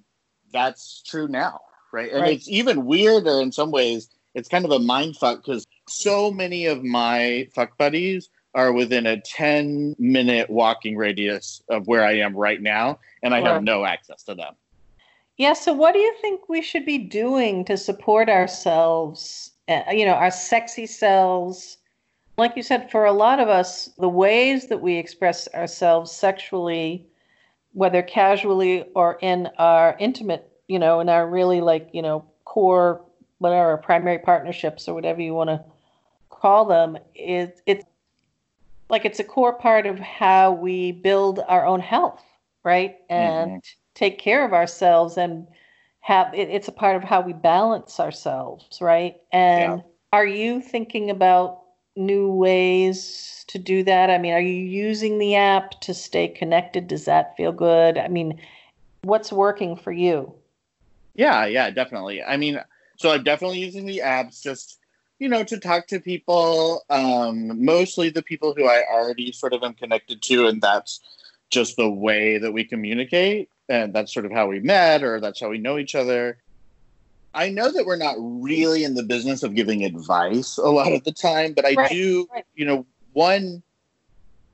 that's 0.53 1.03
true 1.03 1.29
now 1.29 1.61
right? 1.93 2.11
And 2.11 2.23
right. 2.23 2.37
it's 2.37 2.49
even 2.49 2.85
weirder 2.87 3.41
in 3.41 3.53
some 3.53 3.71
ways. 3.71 4.09
It's 4.35 4.49
kind 4.49 4.65
of 4.65 4.71
a 4.71 4.79
mind 4.79 5.17
fuck 5.17 5.45
because 5.45 5.67
so 5.89 6.31
many 6.31 6.67
of 6.67 6.85
my 6.85 7.49
fuck 7.55 7.77
buddies 7.79 8.31
are 8.55 8.73
within 8.73 9.07
a 9.07 9.21
10 9.21 9.97
minute 9.99 10.51
walking 10.51 10.97
radius 10.97 11.63
of 11.69 11.87
where 11.87 12.05
I 12.05 12.19
am 12.19 12.35
right 12.35 12.61
now, 12.61 12.99
and 13.23 13.35
I 13.35 13.41
have 13.41 13.63
no 13.63 13.85
access 13.85 14.23
to 14.25 14.35
them. 14.35 14.55
Yeah, 15.37 15.53
so 15.53 15.73
what 15.73 15.93
do 15.93 16.01
you 16.01 16.15
think 16.21 16.49
we 16.49 16.63
should 16.63 16.85
be 16.85 16.99
doing 16.99 17.65
to 17.67 17.77
support 17.77 18.29
ourselves, 18.29 19.53
uh, 19.69 19.83
you 19.93 20.05
know, 20.05 20.15
our 20.15 20.33
sexy 20.33 20.87
selves 20.87 21.79
like 22.39 22.57
you 22.57 22.63
said, 22.63 22.91
for 22.91 23.05
a 23.05 23.13
lot 23.13 23.41
of 23.41 23.49
us, 23.49 23.91
the 23.99 24.09
ways 24.09 24.69
that 24.69 24.81
we 24.81 24.97
express 24.97 25.49
ourselves 25.55 26.13
sexually, 26.13 27.05
whether 27.73 28.01
casually 28.01 28.85
or 28.95 29.19
in 29.21 29.49
our 29.59 29.97
intimate, 29.99 30.48
you 30.69 30.79
know, 30.79 31.01
in 31.01 31.09
our 31.09 31.29
really 31.29 31.61
like, 31.61 31.89
you 31.93 32.03
know, 32.03 32.25
core, 32.45 33.05
whatever, 33.39 33.77
primary 33.79 34.19
partnerships 34.19 34.89
or 34.89 34.95
whatever 34.95 35.21
you 35.21 35.35
want 35.35 35.51
to 35.51 35.65
call 36.31 36.67
them, 36.67 36.99
is 37.15 37.51
it's 37.67 37.85
like 38.91 39.05
it's 39.05 39.19
a 39.19 39.25
core 39.25 39.55
part 39.55 39.87
of 39.87 39.99
how 39.99 40.53
we 40.53 40.93
build 40.93 41.41
our 41.49 41.67
own 41.67 41.81
health, 41.81 42.23
right? 42.65 42.97
And 43.11 43.51
mm-hmm. 43.51 43.59
take 43.95 44.19
care 44.19 44.45
of 44.45 44.53
ourselves 44.53 45.17
and 45.17 45.47
have 46.01 46.33
it, 46.35 46.49
it's 46.49 46.69
a 46.69 46.73
part 46.73 46.97
of 46.97 47.05
how 47.05 47.21
we 47.21 47.33
balance 47.33 48.01
ourselves, 48.01 48.79
right? 48.81 49.17
And 49.33 49.79
yeah. 49.79 49.85
are 50.13 50.27
you 50.27 50.61
thinking 50.61 51.11
about 51.11 51.63
new 51.97 52.31
ways 52.31 53.45
to 53.49 53.59
do 53.59 53.83
that? 53.85 54.09
I 54.11 54.19
mean, 54.19 54.33
are 54.33 54.41
you 54.41 54.55
using 54.55 55.19
the 55.19 55.35
app 55.35 55.81
to 55.83 55.93
stay 55.93 56.29
connected? 56.29 56.89
Does 56.89 57.05
that 57.07 57.37
feel 57.37 57.53
good? 57.53 57.99
I 57.99 58.09
mean, 58.09 58.41
what's 59.03 59.33
working 59.33 59.77
for 59.77 59.93
you? 59.93 60.33
Yeah, 61.19 61.47
yeah, 61.47 61.69
definitely. 61.71 62.23
I 62.23 62.37
mean, 62.37 62.61
so 62.97 63.11
I'm 63.11 63.25
definitely 63.25 63.59
using 63.59 63.87
the 63.87 64.03
apps 64.05 64.41
just, 64.41 64.79
you 65.19 65.29
know, 65.29 65.43
to 65.43 65.59
talk 65.59 65.89
to 65.89 65.99
people, 65.99 66.85
um, 66.91 67.65
mostly 67.65 68.09
the 68.09 68.23
people 68.23 68.55
who 68.57 68.67
I 68.67 68.85
already 68.89 69.33
sort 69.33 69.53
of 69.53 69.65
am 69.65 69.75
connected 69.75 70.23
to, 70.23 70.47
and 70.47 70.63
that's 70.63 71.01
just 71.51 71.77
the 71.77 71.91
way 71.91 72.39
that 72.39 72.53
we 72.53 72.63
communicate. 72.63 73.51
And 73.69 73.93
that's 73.93 74.15
sort 74.15 74.27
of 74.27 74.33
how 74.33 74.47
we 74.47 74.61
met, 74.61 75.03
or 75.03 75.19
that's 75.19 75.41
how 75.41 75.49
we 75.49 75.59
know 75.59 75.77
each 75.77 75.97
other. 75.97 76.39
I 77.35 77.51
know 77.51 77.71
that 77.71 77.85
we're 77.85 77.97
not 77.97 78.15
really 78.19 78.85
in 78.85 78.95
the 78.95 79.03
business 79.03 79.43
of 79.43 79.57
giving 79.57 79.85
advice 79.85 80.57
a 80.57 80.71
lot 80.71 80.93
of 80.93 81.03
the 81.03 81.13
time, 81.13 81.53
but 81.53 81.67
I 81.67 81.75
right, 81.75 81.91
do, 81.91 82.29
right. 82.33 82.45
you 82.55 82.65
know, 82.65 82.87
one 83.13 83.65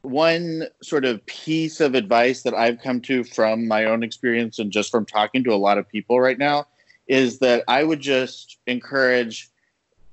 one 0.04 0.64
sort 0.82 1.04
of 1.04 1.24
piece 1.26 1.80
of 1.80 1.94
advice 1.94 2.42
that 2.42 2.54
I've 2.54 2.80
come 2.80 3.00
to 3.02 3.24
from 3.24 3.66
my 3.66 3.86
own 3.86 4.02
experience 4.02 4.58
and 4.58 4.70
just 4.70 4.90
from 4.90 5.06
talking 5.06 5.42
to 5.44 5.52
a 5.52 5.56
lot 5.56 5.78
of 5.78 5.88
people 5.88 6.20
right 6.20 6.38
now 6.38 6.66
is 7.06 7.38
that 7.38 7.64
I 7.68 7.84
would 7.84 8.00
just 8.00 8.58
encourage 8.66 9.48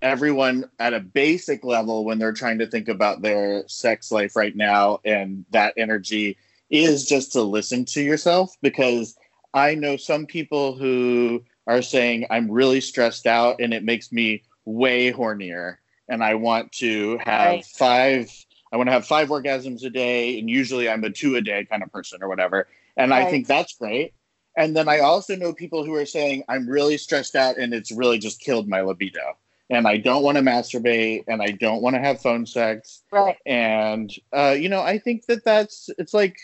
everyone 0.01 0.69
at 0.79 0.93
a 0.93 0.99
basic 0.99 1.63
level 1.63 2.05
when 2.05 2.19
they're 2.19 2.33
trying 2.33 2.57
to 2.59 2.67
think 2.67 2.87
about 2.87 3.21
their 3.21 3.67
sex 3.67 4.11
life 4.11 4.35
right 4.35 4.55
now 4.55 4.99
and 5.05 5.45
that 5.51 5.73
energy 5.77 6.37
is 6.69 7.05
just 7.05 7.33
to 7.33 7.41
listen 7.41 7.85
to 7.85 8.01
yourself 8.01 8.55
because 8.61 9.15
I 9.53 9.75
know 9.75 9.97
some 9.97 10.25
people 10.25 10.75
who 10.75 11.43
are 11.67 11.81
saying 11.81 12.25
I'm 12.29 12.49
really 12.49 12.81
stressed 12.81 13.27
out 13.27 13.57
and 13.59 13.73
it 13.73 13.83
makes 13.83 14.11
me 14.11 14.43
way 14.65 15.11
hornier 15.11 15.77
and 16.07 16.23
I 16.23 16.35
want 16.35 16.71
to 16.73 17.19
have 17.19 17.51
right. 17.51 17.65
five 17.65 18.45
I 18.71 18.77
want 18.77 18.87
to 18.87 18.93
have 18.93 19.05
five 19.05 19.29
orgasms 19.29 19.83
a 19.83 19.89
day 19.89 20.39
and 20.39 20.49
usually 20.49 20.89
I'm 20.89 21.03
a 21.03 21.09
two 21.09 21.35
a 21.35 21.41
day 21.41 21.65
kind 21.65 21.83
of 21.83 21.91
person 21.91 22.23
or 22.23 22.29
whatever. 22.29 22.67
And 22.97 23.11
right. 23.11 23.25
I 23.25 23.29
think 23.29 23.47
that's 23.47 23.75
great. 23.75 24.13
And 24.57 24.75
then 24.75 24.87
I 24.87 24.99
also 24.99 25.35
know 25.35 25.53
people 25.53 25.85
who 25.85 25.95
are 25.95 26.05
saying 26.05 26.43
I'm 26.49 26.67
really 26.67 26.97
stressed 26.97 27.35
out 27.35 27.57
and 27.57 27.73
it's 27.73 27.91
really 27.91 28.17
just 28.17 28.39
killed 28.39 28.67
my 28.67 28.81
libido. 28.81 29.37
And 29.69 29.87
I 29.87 29.97
don't 29.97 30.23
want 30.23 30.37
to 30.37 30.43
masturbate 30.43 31.23
and 31.27 31.41
I 31.41 31.51
don't 31.51 31.81
want 31.81 31.95
to 31.95 32.01
have 32.01 32.21
phone 32.21 32.45
sex. 32.45 33.03
Right. 33.11 33.37
And 33.45 34.11
uh, 34.33 34.55
you 34.57 34.69
know 34.69 34.81
I 34.81 34.97
think 34.97 35.25
that 35.27 35.43
that's 35.45 35.89
it's 35.97 36.13
like 36.13 36.37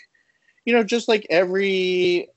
you 0.64 0.72
know 0.72 0.82
just 0.82 1.08
like 1.08 1.26
every 1.30 2.28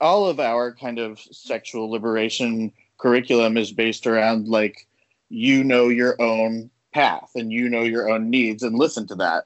all 0.00 0.26
of 0.26 0.40
our 0.40 0.74
kind 0.74 0.98
of 0.98 1.20
sexual 1.20 1.90
liberation 1.90 2.72
curriculum 2.98 3.56
is 3.56 3.72
based 3.72 4.06
around 4.06 4.48
like 4.48 4.86
you 5.28 5.64
know 5.64 5.88
your 5.88 6.20
own 6.20 6.70
path 6.92 7.30
and 7.34 7.52
you 7.52 7.68
know 7.68 7.82
your 7.82 8.08
own 8.10 8.30
needs 8.30 8.62
and 8.62 8.78
listen 8.78 9.06
to 9.08 9.14
that. 9.16 9.44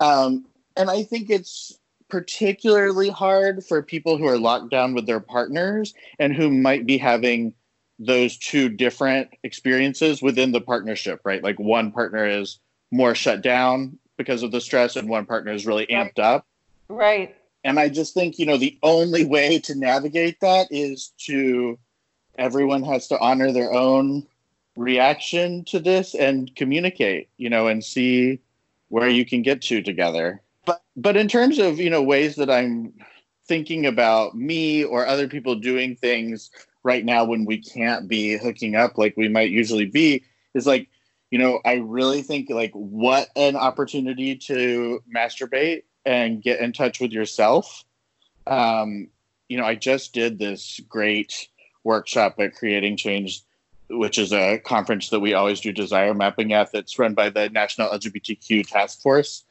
Um, 0.00 0.46
and 0.76 0.90
i 0.90 1.02
think 1.02 1.30
it's 1.30 1.78
particularly 2.08 3.08
hard 3.08 3.64
for 3.64 3.82
people 3.82 4.18
who 4.18 4.26
are 4.26 4.38
locked 4.38 4.70
down 4.70 4.94
with 4.94 5.06
their 5.06 5.20
partners 5.20 5.94
and 6.18 6.34
who 6.34 6.50
might 6.50 6.84
be 6.84 6.98
having 6.98 7.54
those 8.00 8.36
two 8.36 8.68
different 8.68 9.28
experiences 9.44 10.20
within 10.20 10.50
the 10.50 10.60
partnership 10.60 11.20
right? 11.24 11.44
Like 11.44 11.58
one 11.60 11.92
partner 11.92 12.26
is 12.26 12.58
more 12.90 13.14
shut 13.14 13.42
down 13.42 13.98
because 14.16 14.42
of 14.42 14.50
the 14.50 14.60
stress 14.60 14.96
and 14.96 15.08
one 15.08 15.24
partner 15.24 15.52
is 15.52 15.66
really 15.66 15.86
amped 15.86 16.18
up. 16.18 16.46
Right. 16.88 17.36
And 17.62 17.78
I 17.78 17.88
just 17.88 18.14
think, 18.14 18.38
you 18.38 18.46
know, 18.46 18.56
the 18.56 18.76
only 18.82 19.24
way 19.24 19.60
to 19.60 19.74
navigate 19.74 20.40
that 20.40 20.66
is 20.70 21.12
to 21.26 21.78
everyone 22.36 22.82
has 22.82 23.06
to 23.08 23.18
honor 23.20 23.52
their 23.52 23.72
own 23.72 24.26
reaction 24.80 25.64
to 25.66 25.78
this 25.78 26.14
and 26.14 26.54
communicate, 26.56 27.28
you 27.36 27.50
know, 27.50 27.66
and 27.66 27.84
see 27.84 28.40
where 28.88 29.08
you 29.08 29.24
can 29.24 29.42
get 29.42 29.62
to 29.62 29.82
together. 29.82 30.42
But 30.64 30.82
but 30.96 31.16
in 31.16 31.28
terms 31.28 31.58
of, 31.58 31.78
you 31.78 31.90
know, 31.90 32.02
ways 32.02 32.36
that 32.36 32.50
I'm 32.50 32.92
thinking 33.46 33.86
about 33.86 34.34
me 34.34 34.84
or 34.84 35.06
other 35.06 35.28
people 35.28 35.54
doing 35.56 35.96
things 35.96 36.50
right 36.82 37.04
now 37.04 37.24
when 37.24 37.44
we 37.44 37.58
can't 37.58 38.08
be 38.08 38.36
hooking 38.36 38.74
up 38.74 38.96
like 38.96 39.16
we 39.16 39.28
might 39.28 39.50
usually 39.50 39.84
be 39.84 40.22
is 40.54 40.66
like 40.66 40.88
you 41.30 41.38
know 41.38 41.60
i 41.66 41.74
really 41.74 42.22
think 42.22 42.48
like 42.48 42.70
what 42.72 43.28
an 43.36 43.54
opportunity 43.54 44.34
to 44.34 45.02
masturbate 45.14 45.82
and 46.04 46.42
get 46.42 46.60
in 46.60 46.72
touch 46.72 47.00
with 47.00 47.12
yourself. 47.12 47.84
Um, 48.46 49.08
you 49.48 49.58
know, 49.58 49.64
I 49.64 49.74
just 49.74 50.12
did 50.12 50.38
this 50.38 50.80
great 50.88 51.48
workshop 51.84 52.36
at 52.38 52.54
Creating 52.54 52.96
Change, 52.96 53.42
which 53.90 54.18
is 54.18 54.32
a 54.32 54.58
conference 54.58 55.10
that 55.10 55.20
we 55.20 55.34
always 55.34 55.60
do 55.60 55.72
desire 55.72 56.14
mapping 56.14 56.52
at 56.52 56.72
that's 56.72 56.98
run 56.98 57.14
by 57.14 57.30
the 57.30 57.48
National 57.50 57.88
LGBTQ 57.90 58.66
Task 58.66 59.00
Force. 59.00 59.44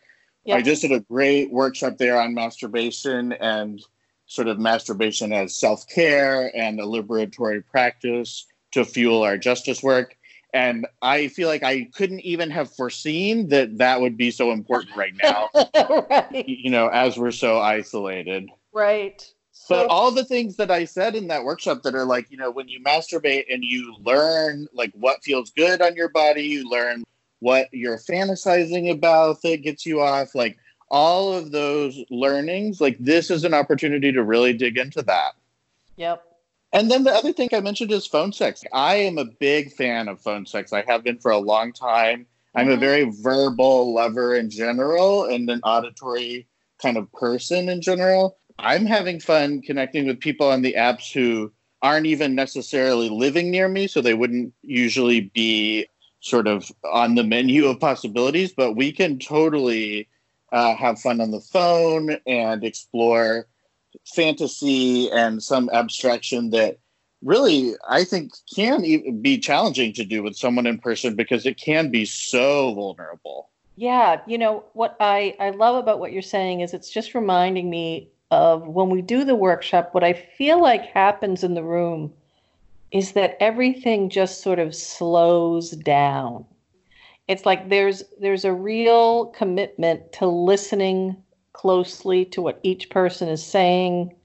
Yep. 0.46 0.58
I 0.58 0.62
just 0.62 0.82
did 0.82 0.92
a 0.92 1.02
great 1.02 1.52
workshop 1.52 1.98
there 1.98 2.20
on 2.20 2.34
masturbation 2.34 3.34
and 3.34 3.82
sort 4.26 4.48
of 4.48 4.60
masturbation 4.60 5.34
as 5.34 5.56
self 5.56 5.88
care 5.88 6.56
and 6.56 6.80
a 6.80 6.84
liberatory 6.84 7.66
practice 7.66 8.46
to 8.72 8.86
fuel 8.86 9.24
our 9.24 9.38
justice 9.38 9.84
work 9.84 10.16
and 10.54 10.88
I 11.02 11.28
feel 11.28 11.48
like 11.48 11.64
I 11.64 11.86
couldn't 11.94 12.22
even 12.22 12.50
have 12.50 12.74
foreseen 12.74 13.50
that 13.50 13.78
that 13.78 14.02
would 14.02 14.18
be 14.18 14.32
so 14.32 14.52
important 14.52 14.96
right 14.96 15.14
now. 15.22 15.50
right. 16.10 16.48
You 16.48 16.72
know, 16.72 16.88
as 16.88 17.18
we're 17.18 17.32
so 17.32 17.60
isolated. 17.60 18.50
Right. 18.74 19.32
So, 19.62 19.76
but 19.76 19.88
all 19.88 20.10
the 20.10 20.24
things 20.24 20.56
that 20.56 20.72
I 20.72 20.86
said 20.86 21.16
in 21.16 21.28
that 21.28 21.44
workshop 21.44 21.84
that 21.84 21.94
are 21.94 22.06
like, 22.06 22.32
you 22.32 22.38
know, 22.38 22.50
when 22.50 22.70
you 22.70 22.82
masturbate 22.82 23.44
and 23.54 23.62
you 23.62 23.94
learn 24.00 24.68
like 24.74 24.92
what 24.94 25.22
feels 25.22 25.52
good 25.52 25.82
on 25.82 25.98
your 25.98 26.08
body, 26.08 26.44
you 26.44 26.70
learn 26.70 27.04
what 27.40 27.68
you're 27.74 28.00
fantasizing 28.00 28.90
about 28.90 29.42
that 29.42 29.62
gets 29.62 29.86
you 29.86 30.00
off, 30.00 30.34
like 30.34 30.58
all 30.90 31.34
of 31.34 31.52
those 31.52 32.00
learnings, 32.10 32.80
like 32.80 32.98
this 33.00 33.30
is 33.30 33.44
an 33.44 33.54
opportunity 33.54 34.14
to 34.14 34.24
really 34.24 34.54
dig 34.54 34.78
into 34.78 35.02
that. 35.04 35.34
Yep. 35.98 36.24
And 36.72 36.90
then 36.90 37.04
the 37.04 37.12
other 37.12 37.34
thing 37.34 37.50
I 37.52 37.60
mentioned 37.60 37.92
is 37.92 38.08
phone 38.08 38.32
sex. 38.32 38.64
I 38.72 38.96
am 38.96 39.18
a 39.18 39.26
big 39.26 39.74
fan 39.74 40.08
of 40.08 40.22
phone 40.22 40.46
sex. 40.46 40.72
I 40.72 40.86
have 40.88 41.04
been 41.04 41.20
for 41.20 41.32
a 41.32 41.38
long 41.38 41.74
time. 41.74 42.26
I'm 42.56 42.68
mm-hmm. 42.68 42.76
a 42.76 42.78
very 42.78 43.12
verbal 43.22 43.94
lover 43.94 44.36
in 44.36 44.50
general 44.50 45.26
and 45.26 45.50
an 45.50 45.60
auditory 45.64 46.48
kind 46.82 46.96
of 46.96 47.12
person 47.12 47.68
in 47.68 47.82
general. 47.82 48.38
I'm 48.62 48.86
having 48.86 49.20
fun 49.20 49.62
connecting 49.62 50.06
with 50.06 50.20
people 50.20 50.48
on 50.50 50.62
the 50.62 50.76
apps 50.78 51.12
who 51.14 51.52
aren't 51.82 52.06
even 52.06 52.36
necessarily 52.36 53.10
living 53.10 53.52
near 53.52 53.70
me, 53.70 53.88
so 53.88 54.02
they 54.02 54.14
wouldn't 54.14 54.54
usually 54.64 55.22
be 55.22 55.88
sort 56.20 56.48
of 56.48 56.70
on 56.84 57.16
the 57.16 57.24
menu 57.24 57.68
of 57.68 57.80
possibilities, 57.80 58.52
but 58.52 58.74
we 58.74 58.92
can 58.92 59.18
totally 59.18 60.10
uh, 60.52 60.76
have 60.76 61.00
fun 61.00 61.22
on 61.22 61.32
the 61.32 61.40
phone 61.40 62.18
and 62.28 62.64
explore 62.64 63.48
fantasy 64.14 65.10
and 65.12 65.42
some 65.42 65.70
abstraction 65.72 66.50
that 66.50 66.78
really 67.24 67.74
I 67.88 68.04
think 68.04 68.34
can 68.54 69.22
be 69.22 69.38
challenging 69.38 69.94
to 69.94 70.06
do 70.06 70.22
with 70.22 70.36
someone 70.36 70.68
in 70.68 70.80
person 70.80 71.16
because 71.16 71.46
it 71.46 71.58
can 71.58 71.92
be 71.92 72.06
so 72.06 72.74
vulnerable. 72.74 73.50
Yeah, 73.78 74.22
you 74.28 74.38
know 74.38 74.66
what 74.74 74.98
I 75.00 75.36
I 75.40 75.52
love 75.52 75.78
about 75.78 76.00
what 76.00 76.12
you're 76.12 76.22
saying 76.22 76.60
is 76.60 76.74
it's 76.74 76.90
just 76.90 77.16
reminding 77.16 77.70
me 77.70 78.10
of 78.32 78.68
when 78.68 78.90
we 78.90 79.02
do 79.02 79.24
the 79.24 79.36
workshop 79.36 79.90
what 79.92 80.04
I 80.04 80.14
feel 80.14 80.62
like 80.62 80.86
happens 80.86 81.44
in 81.44 81.56
the 81.56 81.64
room 81.64 82.14
is 82.92 83.14
that 83.14 83.38
everything 83.40 84.10
just 84.10 84.42
sort 84.42 84.60
of 84.60 84.76
slows 84.76 85.72
down. 85.72 86.46
It's 87.28 87.46
like 87.46 87.70
there's 87.70 88.04
there's 88.20 88.46
a 88.46 88.54
real 88.54 89.28
commitment 89.28 90.12
to 90.14 90.28
listening 90.28 91.16
closely 91.54 92.26
to 92.26 92.42
what 92.42 92.60
each 92.64 92.90
person 92.90 93.30
is 93.30 93.46
saying, 93.46 94.16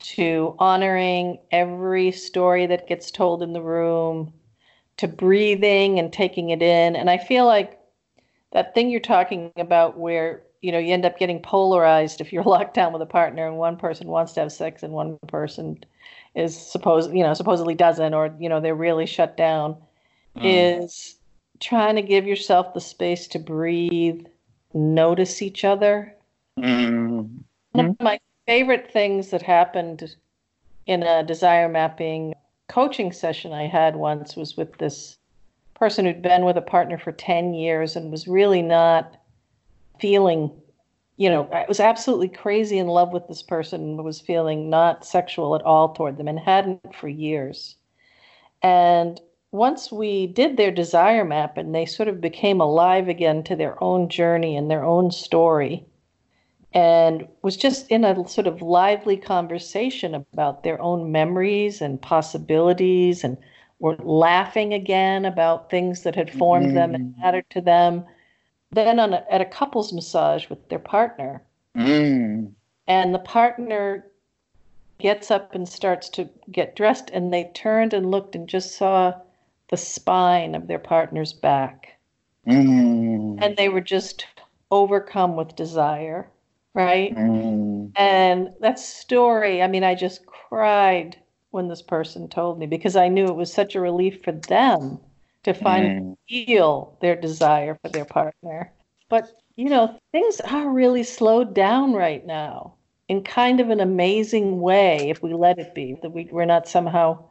to 0.00 0.54
honoring 0.58 1.38
every 1.50 2.12
story 2.12 2.66
that 2.66 2.88
gets 2.88 3.10
told 3.10 3.42
in 3.42 3.52
the 3.52 3.62
room, 3.62 4.32
to 4.98 5.08
breathing 5.08 5.98
and 5.98 6.12
taking 6.12 6.50
it 6.50 6.60
in. 6.60 6.96
And 6.96 7.08
I 7.08 7.16
feel 7.16 7.46
like 7.46 7.78
that 8.52 8.74
thing 8.74 8.90
you're 8.90 9.00
talking 9.00 9.50
about 9.56 9.98
where 9.98 10.42
you 10.60 10.72
know 10.72 10.78
you 10.78 10.92
end 10.92 11.04
up 11.04 11.18
getting 11.18 11.40
polarized 11.40 12.20
if 12.20 12.32
you're 12.32 12.42
locked 12.44 12.74
down 12.74 12.92
with 12.92 13.02
a 13.02 13.06
partner 13.06 13.46
and 13.46 13.56
one 13.56 13.76
person 13.76 14.08
wants 14.08 14.32
to 14.32 14.40
have 14.40 14.52
sex 14.52 14.82
and 14.82 14.92
one 14.92 15.18
person 15.28 15.82
is 16.34 16.56
supposed 16.56 17.12
you 17.12 17.22
know 17.22 17.34
supposedly 17.34 17.74
doesn't 17.74 18.14
or 18.14 18.34
you 18.38 18.48
know 18.48 18.60
they're 18.60 18.74
really 18.74 19.06
shut 19.06 19.36
down 19.36 19.76
mm. 20.36 20.42
is 20.42 21.18
trying 21.60 21.96
to 21.96 22.02
give 22.02 22.26
yourself 22.26 22.74
the 22.74 22.80
space 22.80 23.26
to 23.28 23.38
breathe, 23.38 24.26
notice 24.74 25.42
each 25.42 25.64
other. 25.64 26.14
Mm. 26.58 27.40
One 27.72 27.86
of 27.86 28.00
my 28.00 28.20
favorite 28.46 28.90
things 28.92 29.30
that 29.30 29.42
happened 29.42 30.14
in 30.86 31.02
a 31.02 31.22
desire 31.22 31.68
mapping 31.68 32.34
coaching 32.68 33.12
session 33.12 33.52
I 33.52 33.66
had 33.66 33.96
once 33.96 34.36
was 34.36 34.56
with 34.56 34.76
this 34.78 35.16
person 35.74 36.04
who'd 36.04 36.22
been 36.22 36.44
with 36.44 36.56
a 36.56 36.62
partner 36.62 36.98
for 36.98 37.12
10 37.12 37.54
years 37.54 37.96
and 37.96 38.10
was 38.10 38.28
really 38.28 38.62
not 38.62 39.16
feeling, 40.00 40.50
you 41.16 41.28
know, 41.28 41.48
I 41.52 41.64
was 41.66 41.80
absolutely 41.80 42.28
crazy 42.28 42.78
in 42.78 42.86
love 42.86 43.12
with 43.12 43.28
this 43.28 43.42
person 43.42 43.80
and 43.80 44.04
was 44.04 44.20
feeling 44.20 44.70
not 44.70 45.04
sexual 45.04 45.54
at 45.54 45.62
all 45.62 45.92
toward 45.92 46.16
them 46.16 46.28
and 46.28 46.38
hadn't 46.38 46.94
for 46.94 47.08
years. 47.08 47.76
And 48.62 49.20
once 49.50 49.90
we 49.90 50.26
did 50.26 50.56
their 50.56 50.70
desire 50.70 51.24
map 51.24 51.56
and 51.56 51.74
they 51.74 51.86
sort 51.86 52.08
of 52.08 52.20
became 52.20 52.60
alive 52.60 53.08
again 53.08 53.42
to 53.44 53.56
their 53.56 53.82
own 53.82 54.08
journey 54.08 54.56
and 54.56 54.70
their 54.70 54.84
own 54.84 55.10
story 55.10 55.86
and 56.74 57.26
was 57.42 57.56
just 57.56 57.88
in 57.90 58.04
a 58.04 58.28
sort 58.28 58.46
of 58.46 58.60
lively 58.60 59.16
conversation 59.16 60.14
about 60.14 60.62
their 60.62 60.80
own 60.82 61.10
memories 61.10 61.80
and 61.80 62.02
possibilities 62.02 63.24
and 63.24 63.38
were 63.78 63.96
laughing 64.00 64.74
again 64.74 65.24
about 65.24 65.70
things 65.70 66.02
that 66.02 66.14
had 66.14 66.30
formed 66.30 66.66
mm. 66.66 66.74
them 66.74 66.94
and 66.94 67.14
mm. 67.14 67.18
mattered 67.18 67.48
to 67.48 67.60
them 67.60 68.04
then 68.70 68.98
on 68.98 69.12
a, 69.12 69.24
at 69.30 69.40
a 69.40 69.46
couples 69.46 69.92
massage 69.92 70.48
with 70.48 70.68
their 70.68 70.78
partner 70.78 71.42
mm. 71.76 72.50
and 72.86 73.14
the 73.14 73.18
partner 73.18 74.06
gets 74.98 75.30
up 75.30 75.54
and 75.54 75.68
starts 75.68 76.08
to 76.08 76.28
get 76.50 76.76
dressed 76.76 77.10
and 77.10 77.32
they 77.32 77.50
turned 77.54 77.94
and 77.94 78.10
looked 78.10 78.34
and 78.34 78.48
just 78.48 78.76
saw 78.76 79.12
the 79.70 79.76
spine 79.76 80.54
of 80.54 80.66
their 80.66 80.78
partner's 80.78 81.32
back. 81.32 81.98
Mm. 82.46 83.38
And 83.40 83.56
they 83.56 83.68
were 83.68 83.80
just 83.80 84.26
overcome 84.70 85.36
with 85.36 85.56
desire, 85.56 86.28
right? 86.74 87.14
Mm. 87.14 87.92
And 87.96 88.50
that 88.60 88.78
story, 88.78 89.62
I 89.62 89.68
mean, 89.68 89.84
I 89.84 89.94
just 89.94 90.26
cried 90.26 91.16
when 91.50 91.68
this 91.68 91.82
person 91.82 92.28
told 92.28 92.58
me 92.58 92.66
because 92.66 92.96
I 92.96 93.08
knew 93.08 93.26
it 93.26 93.36
was 93.36 93.52
such 93.52 93.74
a 93.74 93.80
relief 93.80 94.22
for 94.22 94.32
them 94.32 94.98
to 95.44 95.54
finally 95.54 96.00
mm. 96.00 96.16
feel 96.28 96.96
their 97.00 97.16
desire 97.16 97.78
for 97.82 97.88
their 97.88 98.04
partner. 98.04 98.72
But, 99.08 99.30
you 99.56 99.68
know, 99.68 99.98
things 100.12 100.40
are 100.40 100.70
really 100.70 101.02
slowed 101.02 101.54
down 101.54 101.94
right 101.94 102.24
now 102.26 102.74
in 103.08 103.22
kind 103.22 103.60
of 103.60 103.70
an 103.70 103.80
amazing 103.80 104.60
way 104.60 105.08
if 105.08 105.22
we 105.22 105.32
let 105.32 105.58
it 105.58 105.74
be, 105.74 105.96
that 106.02 106.10
we, 106.10 106.28
we're 106.30 106.44
not 106.44 106.68
somehow 106.68 107.24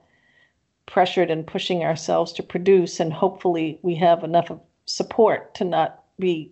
pressured 0.88 1.30
and 1.30 1.46
pushing 1.46 1.84
ourselves 1.84 2.34
to 2.34 2.44
produce, 2.44 3.00
and 3.00 3.14
hopefully 3.14 3.80
we 3.84 3.94
have 3.96 4.24
enough 4.24 4.50
of 4.50 4.60
support 4.86 5.54
to 5.54 5.66
not 5.66 6.04
be 6.18 6.52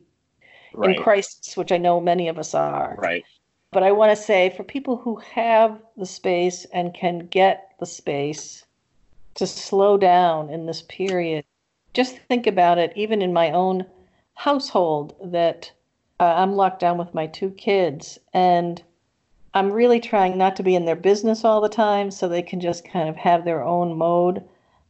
right. 0.73 0.95
in 0.95 1.01
crisis, 1.01 1.57
which 1.57 1.71
I 1.71 1.77
know 1.77 1.99
many 1.99 2.27
of 2.27 2.37
us 2.37 2.53
are. 2.53 2.95
Right. 2.99 3.23
But 3.71 3.83
I 3.83 3.91
want 3.91 4.15
to 4.15 4.21
say 4.21 4.53
for 4.55 4.63
people 4.63 4.97
who 4.97 5.15
have 5.33 5.81
the 5.97 6.05
space 6.05 6.65
and 6.73 6.93
can 6.93 7.27
get 7.27 7.71
the 7.79 7.85
space 7.85 8.64
to 9.35 9.47
slow 9.47 9.97
down 9.97 10.49
in 10.49 10.65
this 10.65 10.81
period, 10.83 11.45
just 11.93 12.17
think 12.27 12.47
about 12.47 12.77
it, 12.77 12.93
even 12.95 13.21
in 13.21 13.33
my 13.33 13.51
own 13.51 13.85
household, 14.33 15.15
that 15.23 15.71
uh, 16.19 16.33
I'm 16.37 16.53
locked 16.53 16.79
down 16.79 16.97
with 16.97 17.13
my 17.13 17.27
two 17.27 17.51
kids. 17.51 18.19
And 18.33 18.81
I'm 19.53 19.71
really 19.71 19.99
trying 19.99 20.37
not 20.37 20.55
to 20.57 20.63
be 20.63 20.75
in 20.75 20.85
their 20.85 20.95
business 20.95 21.45
all 21.45 21.61
the 21.61 21.69
time 21.69 22.11
so 22.11 22.27
they 22.27 22.41
can 22.41 22.59
just 22.59 22.85
kind 22.85 23.07
of 23.07 23.15
have 23.15 23.45
their 23.45 23.63
own 23.63 23.97
mode. 23.97 24.43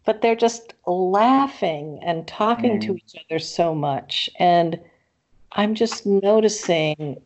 But 0.06 0.22
they're 0.22 0.36
just 0.36 0.74
laughing 0.86 2.00
and 2.04 2.28
talking 2.28 2.80
mm. 2.80 2.82
to 2.82 2.96
each 2.96 3.16
other 3.26 3.40
so 3.40 3.74
much. 3.74 4.30
And 4.40 4.80
I'm 5.54 5.74
just 5.74 6.06
noticing 6.06 7.18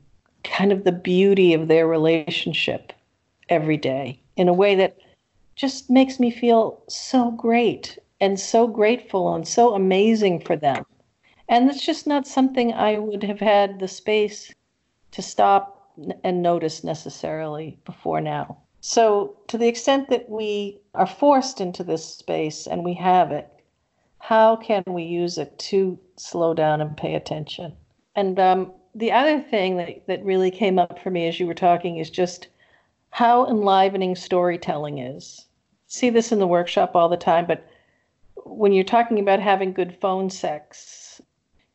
kind 0.43 0.71
of 0.71 0.83
the 0.83 0.91
beauty 0.91 1.53
of 1.53 1.67
their 1.67 1.87
relationship 1.87 2.93
every 3.49 3.77
day 3.77 4.21
in 4.35 4.47
a 4.47 4.53
way 4.53 4.75
that 4.75 4.97
just 5.59 5.89
makes 5.89 6.21
me 6.21 6.31
feel 6.31 6.81
so 6.87 7.31
great 7.31 7.99
and 8.21 8.39
so 8.39 8.65
grateful 8.65 9.35
and 9.35 9.45
so 9.45 9.73
amazing 9.75 10.39
for 10.39 10.55
them. 10.55 10.85
And 11.49 11.69
it's 11.69 11.85
just 11.85 12.07
not 12.07 12.25
something 12.25 12.71
I 12.71 12.97
would 12.97 13.23
have 13.23 13.41
had 13.41 13.79
the 13.79 13.87
space 13.89 14.53
to 15.11 15.21
stop 15.21 15.91
and 16.23 16.41
notice 16.41 16.81
necessarily 16.81 17.77
before 17.83 18.21
now. 18.21 18.57
So, 18.79 19.35
to 19.47 19.57
the 19.57 19.67
extent 19.67 20.09
that 20.09 20.29
we 20.29 20.79
are 20.93 21.05
forced 21.05 21.59
into 21.59 21.83
this 21.83 22.05
space 22.05 22.65
and 22.65 22.85
we 22.85 22.93
have 22.93 23.33
it, 23.33 23.49
how 24.19 24.55
can 24.55 24.83
we 24.87 25.03
use 25.03 25.37
it 25.37 25.59
to 25.59 25.99
slow 26.15 26.53
down 26.53 26.79
and 26.79 26.95
pay 26.95 27.15
attention? 27.15 27.75
And 28.15 28.39
um, 28.39 28.71
the 28.95 29.11
other 29.11 29.41
thing 29.41 29.75
that, 29.75 30.07
that 30.07 30.23
really 30.23 30.51
came 30.51 30.79
up 30.79 30.99
for 30.99 31.09
me 31.09 31.27
as 31.27 31.37
you 31.37 31.47
were 31.47 31.53
talking 31.53 31.97
is 31.97 32.09
just 32.09 32.47
how 33.09 33.45
enlivening 33.47 34.15
storytelling 34.15 34.99
is. 34.99 35.45
See 35.89 36.09
this 36.09 36.31
in 36.31 36.39
the 36.39 36.47
workshop 36.47 36.95
all 36.95 37.09
the 37.09 37.17
time, 37.17 37.45
but 37.45 37.67
when 38.45 38.71
you're 38.71 38.83
talking 38.83 39.19
about 39.19 39.39
having 39.39 39.73
good 39.73 39.97
phone 39.99 40.29
sex, 40.29 41.21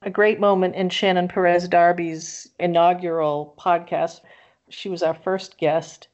a 0.03 0.11
great 0.11 0.39
moment 0.39 0.77
in 0.77 0.89
Shannon 0.89 1.29
Perez 1.29 1.67
Darby's 1.67 2.49
inaugural 2.61 3.55
podcast. 3.59 4.21
She 4.69 4.89
was 4.89 5.03
our 5.03 5.15
first 5.15 5.59
guest. 5.59 6.09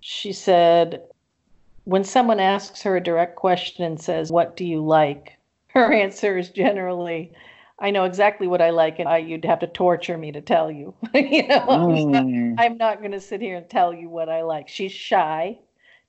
She 0.00 0.32
said, 0.32 1.02
when 1.84 2.04
someone 2.04 2.40
asks 2.40 2.82
her 2.82 2.96
a 2.96 3.02
direct 3.02 3.36
question 3.36 3.84
and 3.84 4.00
says, 4.00 4.32
What 4.32 4.56
do 4.56 4.64
you 4.64 4.84
like? 4.84 5.38
Her 5.68 5.92
answer 5.92 6.38
is 6.38 6.50
generally, 6.50 7.32
I 7.78 7.90
know 7.90 8.04
exactly 8.04 8.46
what 8.46 8.62
I 8.62 8.70
like, 8.70 8.98
and 8.98 9.08
I, 9.08 9.18
you'd 9.18 9.44
have 9.44 9.60
to 9.60 9.66
torture 9.66 10.18
me 10.18 10.32
to 10.32 10.40
tell 10.40 10.70
you. 10.70 10.94
you 11.14 11.46
know, 11.46 11.60
mm. 11.60 12.54
I'm 12.58 12.76
not, 12.76 12.78
not 12.78 12.98
going 12.98 13.12
to 13.12 13.20
sit 13.20 13.40
here 13.40 13.56
and 13.56 13.68
tell 13.68 13.94
you 13.94 14.08
what 14.08 14.28
I 14.28 14.42
like. 14.42 14.68
She's 14.68 14.92
shy. 14.92 15.58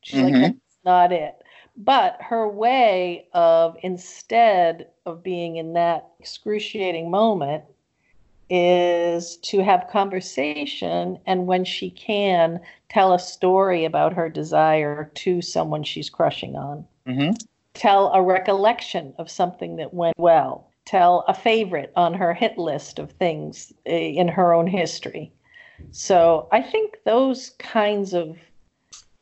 She's 0.02 0.22
mm-hmm. 0.22 0.42
like, 0.42 0.56
not 0.86 1.12
it. 1.12 1.36
But 1.78 2.18
her 2.22 2.48
way 2.48 3.28
of, 3.34 3.78
instead 3.84 4.88
of 5.06 5.24
being 5.24 5.58
in 5.58 5.74
that 5.74 6.10
excruciating 6.20 7.10
moment, 7.10 7.63
is 8.50 9.38
to 9.38 9.63
have 9.63 9.88
conversation 9.89 11.20
and 11.26 11.46
when 11.46 11.63
she 11.63 11.92
can, 11.92 12.60
tell 12.89 13.13
a 13.13 13.20
story 13.20 13.86
about 13.86 14.13
her 14.13 14.28
desire 14.30 15.12
to 15.15 15.42
someone 15.42 15.84
she's 15.84 16.10
crushing 16.10 16.56
on. 16.56 16.86
Mm-hmm. 17.08 17.32
Tell 17.76 18.12
a 18.13 18.22
recollection 18.22 19.13
of 19.20 19.30
something 19.30 19.76
that 19.76 19.94
went 19.94 20.18
well. 20.18 20.72
Tell 20.86 21.24
a 21.28 21.34
favorite 21.34 21.94
on 21.96 22.15
her 22.15 22.34
hit 22.34 22.58
list 22.58 22.98
of 22.98 23.12
things 23.12 23.72
eh, 23.86 23.96
in 23.96 24.28
her 24.28 24.54
own 24.54 24.65
history. 24.65 25.32
So 25.92 26.48
I 26.52 26.62
think 26.62 26.98
those 27.06 27.52
kinds 27.52 28.13
of 28.13 28.38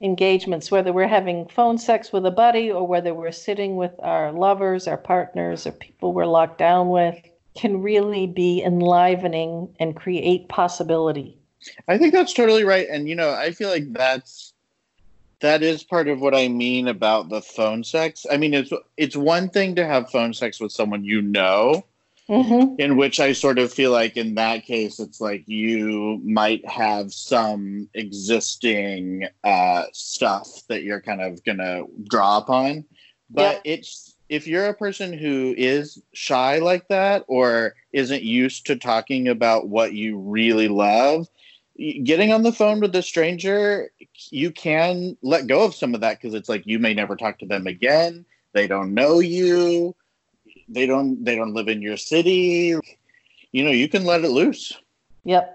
engagements, 0.02 0.70
whether 0.70 0.94
we're 0.94 1.08
having 1.08 1.48
phone 1.48 1.78
sex 1.78 2.12
with 2.12 2.26
a 2.26 2.32
buddy 2.32 2.72
or 2.72 2.86
whether 2.86 3.14
we're 3.14 3.32
sitting 3.32 3.76
with 3.76 3.94
our 4.00 4.32
lovers, 4.32 4.88
our 4.88 4.98
partners, 4.98 5.66
or 5.66 5.72
people 5.72 6.14
we're 6.14 6.26
locked 6.26 6.58
down 6.58 6.90
with, 6.90 7.18
can 7.56 7.82
really 7.82 8.28
be 8.28 8.64
enlivening 8.64 9.68
and 9.80 9.96
create 9.96 10.48
possibility. 10.50 11.38
I 11.88 11.98
think 11.98 12.14
that's 12.14 12.34
totally 12.34 12.64
right. 12.64 12.88
And, 12.90 13.10
you 13.10 13.16
know, 13.16 13.32
I 13.32 13.52
feel 13.52 13.70
like 13.70 13.92
that's 13.94 14.54
that 15.40 15.62
is 15.62 15.84
part 15.84 16.08
of 16.08 16.20
what 16.20 16.34
I 16.34 16.48
mean 16.48 16.88
about 16.88 17.30
the 17.30 17.42
phone 17.42 17.84
sex. 17.84 18.26
I 18.32 18.38
mean, 18.38 18.54
it's 18.54 18.72
it's 18.98 19.16
one 19.16 19.50
thing 19.50 19.76
to 19.76 19.86
have 19.86 20.10
phone 20.10 20.34
sex 20.34 20.60
with 20.60 20.72
someone 20.72 21.04
you 21.04 21.22
know, 21.22 21.84
mm-hmm. 22.30 22.80
in 22.80 22.98
which 22.98 23.20
I 23.20 23.34
sort 23.34 23.60
of 23.60 23.72
feel 23.72 23.92
like 23.92 24.18
in 24.18 24.36
that 24.36 24.66
case, 24.66 25.00
it's 25.00 25.22
like 25.22 25.48
you 25.48 26.20
might 26.24 26.68
have 26.68 27.14
some 27.14 27.90
existing 27.94 29.28
uh, 29.44 29.84
stuff 29.94 30.48
that 30.70 30.84
you're 30.84 31.02
kind 31.02 31.22
of 31.22 31.44
going 31.44 31.60
to 31.60 31.86
draw 32.10 32.38
upon. 32.38 32.86
But 33.30 33.62
yeah. 33.66 33.74
it's 33.74 34.16
if 34.30 34.46
you're 34.46 34.68
a 34.68 34.74
person 34.74 35.14
who 35.14 35.54
is 35.58 36.02
shy 36.14 36.60
like 36.60 36.88
that 36.90 37.24
or 37.28 37.76
isn't 37.94 38.24
used 38.24 38.66
to 38.68 38.76
talking 38.76 39.28
about 39.28 39.70
what 39.70 39.94
you 39.94 40.18
really 40.18 40.68
love, 40.68 41.28
getting 42.04 42.34
on 42.34 42.44
the 42.44 42.52
phone 42.52 42.80
with 42.80 42.96
a 42.96 43.02
stranger, 43.02 43.90
you 44.32 44.52
can 44.52 45.16
let 45.22 45.48
go 45.48 45.64
of 45.64 45.76
some 45.76 45.94
of 45.94 46.02
that 46.02 46.20
because 46.20 46.34
it's 46.34 46.50
like 46.50 46.66
you 46.66 46.80
may 46.80 46.94
never 46.94 47.16
talk 47.16 47.40
to 47.40 47.46
them 47.46 47.68
again. 47.68 48.26
They 48.54 48.68
don't 48.68 48.94
know 48.94 49.20
you 49.20 49.96
they 50.68 50.86
don't 50.86 51.24
they 51.24 51.36
don't 51.36 51.54
live 51.54 51.68
in 51.68 51.82
your 51.82 51.98
city. 51.98 52.76
You 53.52 53.64
know 53.64 53.72
you 53.72 53.88
can 53.88 54.06
let 54.06 54.24
it 54.24 54.30
loose. 54.30 54.74
Yep. 55.24 55.54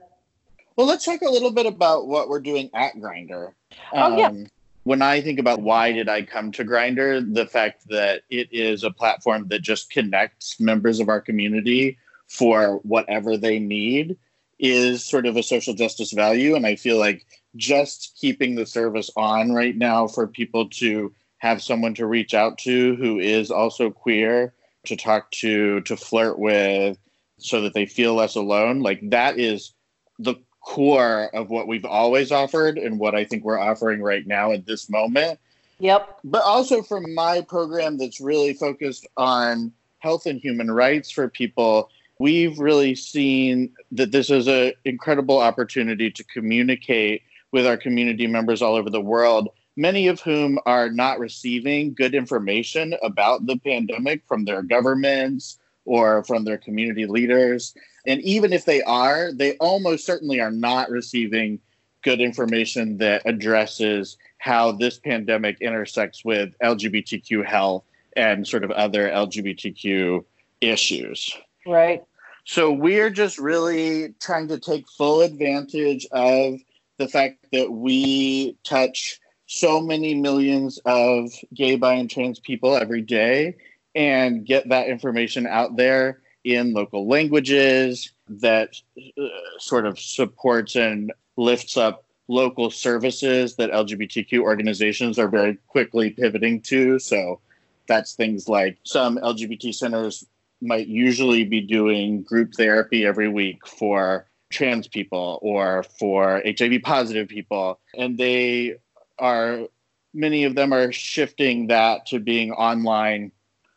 Well 0.77 0.87
let's 0.87 1.05
talk 1.05 1.22
a 1.22 1.31
little 1.31 1.51
bit 1.51 1.66
about 1.66 2.07
what 2.07 2.29
we're 2.29 2.40
doing 2.40 2.70
at 2.75 2.94
Grindr. 2.94 3.53
Oh 3.92 4.16
yeah. 4.16 4.29
Um, 4.29 4.46
when 4.85 5.01
i 5.01 5.20
think 5.20 5.38
about 5.38 5.61
why 5.61 5.92
did 5.92 6.09
i 6.09 6.22
come 6.22 6.51
to 6.53 6.64
Grindr, 6.64 7.35
the 7.35 7.46
fact 7.46 7.88
that 7.88 8.22
it 8.31 8.48
is 8.53 8.83
a 8.83 8.90
platform 8.90 9.48
that 9.48 9.62
just 9.62 9.90
connects 9.90 10.59
members 10.59 10.98
of 11.01 11.09
our 11.09 11.20
community 11.20 11.98
for 12.27 12.81
whatever 12.83 13.37
they 13.37 13.59
need 13.59 14.16
is 14.59 15.05
sort 15.05 15.27
of 15.27 15.37
a 15.37 15.42
social 15.42 15.75
justice 15.75 16.12
value. 16.12 16.55
And 16.55 16.66
i 16.66 16.77
feel 16.77 16.98
like 16.98 17.27
just 17.57 18.16
keeping 18.18 18.55
the 18.55 18.66
service 18.66 19.11
on 19.16 19.53
right 19.53 19.77
now 19.77 20.07
for 20.07 20.27
people 20.27 20.68
to 20.70 21.12
have 21.38 21.62
someone 21.62 21.94
to 21.94 22.07
reach 22.07 22.35
out 22.35 22.57
to 22.57 22.94
who 22.96 23.18
is 23.18 23.51
also 23.51 23.90
queer 23.90 24.55
to 24.87 24.97
talk 24.97 25.31
to, 25.33 25.81
to 25.83 25.97
flirt 25.97 26.38
with, 26.38 26.99
so 27.38 27.61
that 27.62 27.75
they 27.75 27.87
feel 27.87 28.14
less 28.14 28.35
alone. 28.35 28.81
Like 28.81 29.01
that 29.11 29.38
is 29.38 29.75
the 30.18 30.35
core 30.61 31.29
of 31.35 31.51
what 31.51 31.66
we've 31.66 31.85
always 31.85 32.31
offered 32.31 32.79
and 32.79 32.99
what 32.99 33.14
I 33.14 33.25
think 33.25 33.45
we're 33.45 33.59
offering 33.59 34.01
right 34.01 34.27
now 34.27 34.53
at 34.53 34.66
this 34.66 34.88
moment. 34.88 35.38
Yep. 35.79 36.21
But 36.23 36.45
also 36.45 36.83
from 36.83 37.12
my 37.14 37.40
program 37.40 37.99
that's 37.99 38.21
really 38.21 38.55
focused 38.55 39.07
on 39.16 39.73
health 39.99 40.27
and 40.27 40.38
human 40.38 40.71
rights 40.71 41.11
for 41.11 41.29
people, 41.29 41.90
we've 42.21 42.59
really 42.59 42.95
seen 42.95 43.73
that 43.90 44.12
this 44.12 44.31
is 44.31 44.47
an 44.47 44.73
incredible 44.85 45.38
opportunity 45.38 46.11
to 46.11 46.25
communicate 46.25 47.23
with 47.51 47.66
our 47.66 47.77
community 47.77 48.27
members 48.27 48.62
all 48.62 48.75
over 48.75 48.90
the 48.90 49.01
world, 49.01 49.49
many 49.77 50.09
of 50.09 50.21
whom 50.21 50.59
are 50.67 50.91
not 50.91 51.19
receiving 51.19 51.95
good 51.95 52.15
information 52.15 52.95
about 53.03 53.47
the 53.47 53.57
pandemic 53.57 54.23
from 54.27 54.45
their 54.45 54.63
governments 54.63 55.59
or 55.85 56.25
from 56.25 56.45
their 56.45 56.59
community 56.59 57.07
leaders. 57.07 57.75
And 58.07 58.21
even 58.23 58.53
if 58.53 58.65
they 58.65 58.83
are, 58.83 59.33
they 59.33 59.57
almost 59.57 60.05
certainly 60.05 60.41
are 60.41 60.51
not 60.51 60.91
receiving 60.91 61.61
good 62.03 62.21
information 62.21 62.99
that 62.99 63.23
addresses 63.25 64.19
how 64.39 64.73
this 64.73 64.99
pandemic 64.99 65.61
intersects 65.61 66.25
with 66.25 66.55
LGBTQ 66.63 67.45
health 67.45 67.85
and 68.17 68.47
sort 68.47 68.65
of 68.65 68.71
other 68.73 69.09
LGBTQ 69.09 70.25
issues. 70.61 71.37
Right. 71.65 72.03
So 72.45 72.73
we're 72.73 73.11
just 73.11 73.39
really 73.39 74.15
trying 74.21 74.49
to 74.49 74.59
take 74.59 74.89
full 74.89 75.21
advantage 75.21 76.07
of 76.11 76.59
the 76.99 77.09
fact 77.09 77.47
that 77.53 77.71
we 77.71 78.57
touch 78.65 79.21
so 79.53 79.83
many 79.83 80.15
millions 80.15 80.79
of 80.87 81.31
gay, 81.53 81.77
bi, 81.77 81.93
and 81.93 82.09
trans 82.09 82.41
people 82.41 82.75
every 82.75 83.03
day 83.03 83.55
and 83.95 84.47
get 84.47 84.67
that 84.71 84.88
information 84.88 85.47
out 85.47 85.77
there 85.77 86.23
in 86.45 86.73
local 86.73 87.07
languages 87.07 88.12
that 88.27 88.75
uh, 88.99 89.27
sort 89.59 89.85
of 89.85 90.01
supports 90.01 90.75
and 90.75 91.12
lifts 91.37 91.77
up 91.77 92.05
local 92.29 92.71
services 92.71 93.57
that 93.57 93.71
LGBTQ 93.71 94.41
organizations 94.41 95.19
are 95.19 95.29
very 95.29 95.59
quickly 95.67 96.11
pivoting 96.11 96.62
to. 96.62 96.99
So 96.99 97.41
that's 97.87 98.15
things 98.15 98.49
like 98.49 98.79
some 98.85 99.19
LGBT 99.19 99.75
centers 99.75 100.25
might 100.62 100.87
usually 100.87 101.45
be 101.45 101.61
doing 101.61 102.23
group 102.23 102.55
therapy 102.55 103.05
every 103.05 103.29
week 103.29 103.67
for 103.67 104.27
trans 104.51 104.88
people 104.88 105.38
or 105.43 105.83
for 105.99 106.43
HIV 106.47 106.81
positive 106.83 107.29
people. 107.29 107.79
And 107.99 108.17
they 108.17 108.77
are, 109.23 109.69
many 110.13 110.45
of 110.45 110.55
them 110.55 110.73
are 110.75 110.93
shifting 110.93 111.69
that 111.69 112.05
to 112.07 112.19
being 112.19 112.53
online 112.53 113.33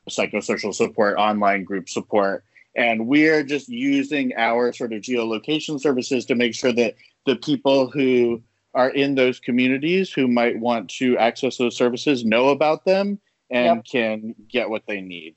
psychosocial 0.10 0.74
support, 0.74 1.18
online 1.18 1.64
group 1.64 1.88
support. 1.88 2.44
And 2.76 3.08
we're 3.08 3.44
just 3.44 3.70
using 3.70 4.34
our 4.36 4.74
sort 4.74 4.92
of 4.92 5.02
geolocation 5.02 5.80
services 5.80 6.26
to 6.26 6.36
make 6.36 6.54
sure 6.54 6.74
that 6.74 6.96
the 7.26 7.38
people 7.38 7.90
who 7.90 8.42
are 8.74 8.90
in 8.90 9.16
those 9.16 9.40
communities 9.40 10.12
who 10.12 10.28
might 10.28 10.60
want 10.60 10.90
to 10.90 11.18
access 11.18 11.58
those 11.58 11.78
services 11.78 12.26
know 12.26 12.50
about 12.50 12.84
them 12.84 13.20
and 13.50 13.78
yep. 13.78 13.86
can 13.86 14.36
get 14.50 14.70
what 14.70 14.84
they 14.88 15.00
need. 15.00 15.36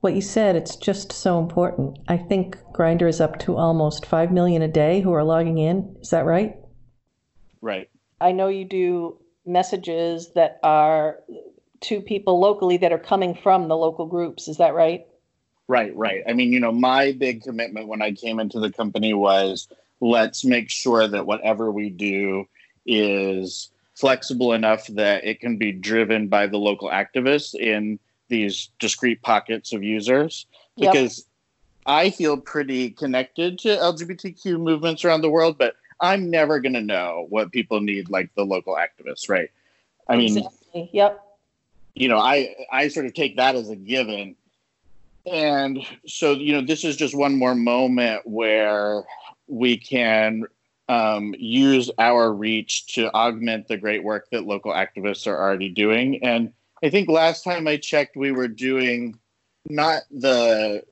What 0.00 0.14
you 0.14 0.20
said, 0.20 0.54
it's 0.54 0.76
just 0.76 1.10
so 1.10 1.40
important. 1.40 1.98
I 2.06 2.16
think 2.16 2.56
Grindr 2.72 3.08
is 3.08 3.20
up 3.20 3.38
to 3.40 3.56
almost 3.56 4.06
5 4.06 4.30
million 4.30 4.62
a 4.62 4.68
day 4.68 5.00
who 5.00 5.12
are 5.12 5.24
logging 5.24 5.58
in. 5.58 5.96
Is 6.00 6.10
that 6.10 6.24
right? 6.24 6.54
Right. 7.60 7.90
I 8.20 8.32
know 8.32 8.48
you 8.48 8.64
do 8.64 9.18
messages 9.44 10.32
that 10.34 10.58
are 10.62 11.20
to 11.82 12.00
people 12.00 12.40
locally 12.40 12.76
that 12.78 12.92
are 12.92 12.98
coming 12.98 13.34
from 13.34 13.68
the 13.68 13.76
local 13.76 14.06
groups. 14.06 14.48
Is 14.48 14.56
that 14.56 14.74
right? 14.74 15.06
Right, 15.68 15.94
right. 15.96 16.22
I 16.28 16.32
mean, 16.32 16.52
you 16.52 16.60
know, 16.60 16.72
my 16.72 17.12
big 17.12 17.42
commitment 17.42 17.88
when 17.88 18.00
I 18.00 18.12
came 18.12 18.40
into 18.40 18.60
the 18.60 18.70
company 18.70 19.14
was 19.14 19.68
let's 20.00 20.44
make 20.44 20.70
sure 20.70 21.06
that 21.08 21.26
whatever 21.26 21.70
we 21.70 21.90
do 21.90 22.46
is 22.86 23.70
flexible 23.94 24.52
enough 24.52 24.86
that 24.88 25.24
it 25.24 25.40
can 25.40 25.56
be 25.56 25.72
driven 25.72 26.28
by 26.28 26.46
the 26.46 26.58
local 26.58 26.90
activists 26.90 27.54
in 27.54 27.98
these 28.28 28.70
discrete 28.78 29.22
pockets 29.22 29.72
of 29.72 29.82
users. 29.82 30.46
Yep. 30.76 30.92
Because 30.92 31.26
I 31.86 32.10
feel 32.10 32.36
pretty 32.36 32.90
connected 32.90 33.58
to 33.60 33.68
LGBTQ 33.68 34.60
movements 34.60 35.04
around 35.04 35.22
the 35.22 35.30
world, 35.30 35.56
but 35.58 35.76
I'm 36.00 36.30
never 36.30 36.60
going 36.60 36.74
to 36.74 36.80
know 36.80 37.26
what 37.28 37.52
people 37.52 37.80
need 37.80 38.10
like 38.10 38.34
the 38.34 38.44
local 38.44 38.76
activists, 38.76 39.28
right? 39.28 39.50
I 40.08 40.16
mean, 40.16 40.36
exactly. 40.36 40.90
yep 40.92 41.22
you 41.96 42.08
know, 42.08 42.18
I 42.18 42.54
I 42.70 42.88
sort 42.88 43.06
of 43.06 43.14
take 43.14 43.36
that 43.36 43.56
as 43.56 43.70
a 43.70 43.76
given. 43.76 44.36
And 45.24 45.84
so, 46.06 46.32
you 46.32 46.52
know, 46.52 46.60
this 46.60 46.84
is 46.84 46.94
just 46.94 47.16
one 47.16 47.36
more 47.36 47.54
moment 47.56 48.20
where 48.24 49.04
we 49.48 49.76
can 49.76 50.44
um, 50.88 51.34
use 51.36 51.90
our 51.98 52.32
reach 52.32 52.94
to 52.94 53.12
augment 53.12 53.66
the 53.66 53.76
great 53.76 54.04
work 54.04 54.28
that 54.30 54.46
local 54.46 54.72
activists 54.72 55.26
are 55.26 55.36
already 55.36 55.70
doing. 55.70 56.22
And 56.22 56.52
I 56.84 56.90
think 56.90 57.08
last 57.08 57.42
time 57.42 57.66
I 57.66 57.78
checked, 57.78 58.14
we 58.14 58.30
were 58.30 58.46
doing 58.46 59.18
not 59.68 60.02
the 60.12 60.84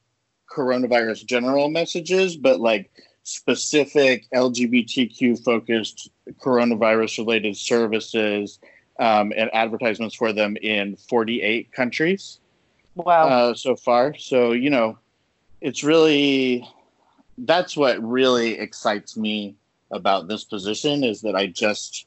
coronavirus 0.51 1.27
general 1.27 1.69
messages, 1.69 2.35
but 2.35 2.59
like 2.59 2.91
specific 3.25 4.27
LGBTQ 4.35 5.43
focused 5.43 6.11
coronavirus 6.41 7.19
related 7.19 7.57
services 7.57 8.61
um, 9.01 9.33
and 9.37 9.51
advertisements 9.53 10.15
for 10.15 10.33
them 10.33 10.57
in 10.59 10.97
48 10.97 11.73
countries. 11.73 12.39
Wow. 12.95 13.29
Uh, 13.29 13.55
so 13.55 13.75
far. 13.75 14.15
So, 14.17 14.53
you 14.53 14.71
know, 14.71 14.99
it's 15.61 15.83
really, 15.83 16.69
that's 17.39 17.77
what 17.77 18.01
really 18.03 18.59
excites 18.59 19.17
me 19.17 19.57
about 19.91 20.29
this 20.29 20.45
position 20.45 21.03
is 21.03 21.23
that 21.23 21.35
I 21.35 21.47
just, 21.47 22.07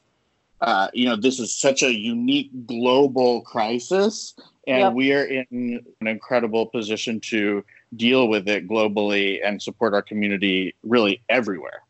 uh, 0.60 0.88
you 0.94 1.06
know, 1.06 1.16
this 1.16 1.40
is 1.40 1.52
such 1.52 1.82
a 1.82 1.92
unique 1.92 2.50
global 2.66 3.42
crisis, 3.42 4.34
and 4.66 4.80
yep. 4.80 4.92
we 4.92 5.12
are 5.12 5.24
in 5.24 5.84
an 6.00 6.06
incredible 6.06 6.66
position 6.66 7.20
to 7.20 7.64
deal 7.96 8.28
with 8.28 8.48
it 8.48 8.68
globally 8.68 9.40
and 9.44 9.62
support 9.62 9.94
our 9.94 10.02
community 10.02 10.74
really 10.82 11.22
everywhere. 11.28 11.82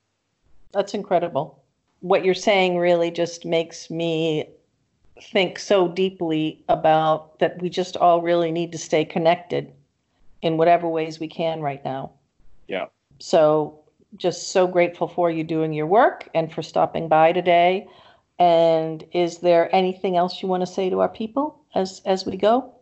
That's 0.73 0.95
incredible. 0.95 1.63
What 2.01 2.25
you're 2.25 2.35
saying 2.35 2.79
really 2.79 3.11
just 3.11 3.45
makes 3.45 3.91
me 3.91 4.49
think 5.21 5.59
so 5.59 5.89
deeply 5.89 6.63
about 6.69 7.39
that 7.41 7.61
we 7.61 7.69
just 7.69 7.97
all 7.97 8.23
really 8.23 8.53
need 8.53 8.71
to 8.73 8.79
stay 8.79 9.05
connected 9.05 9.73
in 10.43 10.57
whatever 10.57 10.89
ways 10.89 11.19
we 11.19 11.29
can 11.29 11.61
right 11.61 11.85
now. 11.85 12.13
Yeah. 12.69 12.87
So 13.19 13.81
just 14.17 14.53
so 14.53 14.67
grateful 14.67 15.09
for 15.09 15.31
you 15.31 15.45
doing 15.45 15.73
your 15.73 15.87
work 15.87 16.29
and 16.35 16.53
for 16.53 16.63
stopping 16.63 17.09
by 17.09 17.33
today. 17.33 17.87
And 18.39 19.05
is 19.13 19.39
there 19.39 19.75
anything 19.75 20.17
else 20.17 20.41
you 20.41 20.49
want 20.49 20.61
to 20.61 20.67
say 20.67 20.89
to 20.91 21.01
our 21.01 21.09
people 21.09 21.61
as 21.75 22.01
as 22.05 22.25
we 22.25 22.37
go? 22.37 22.73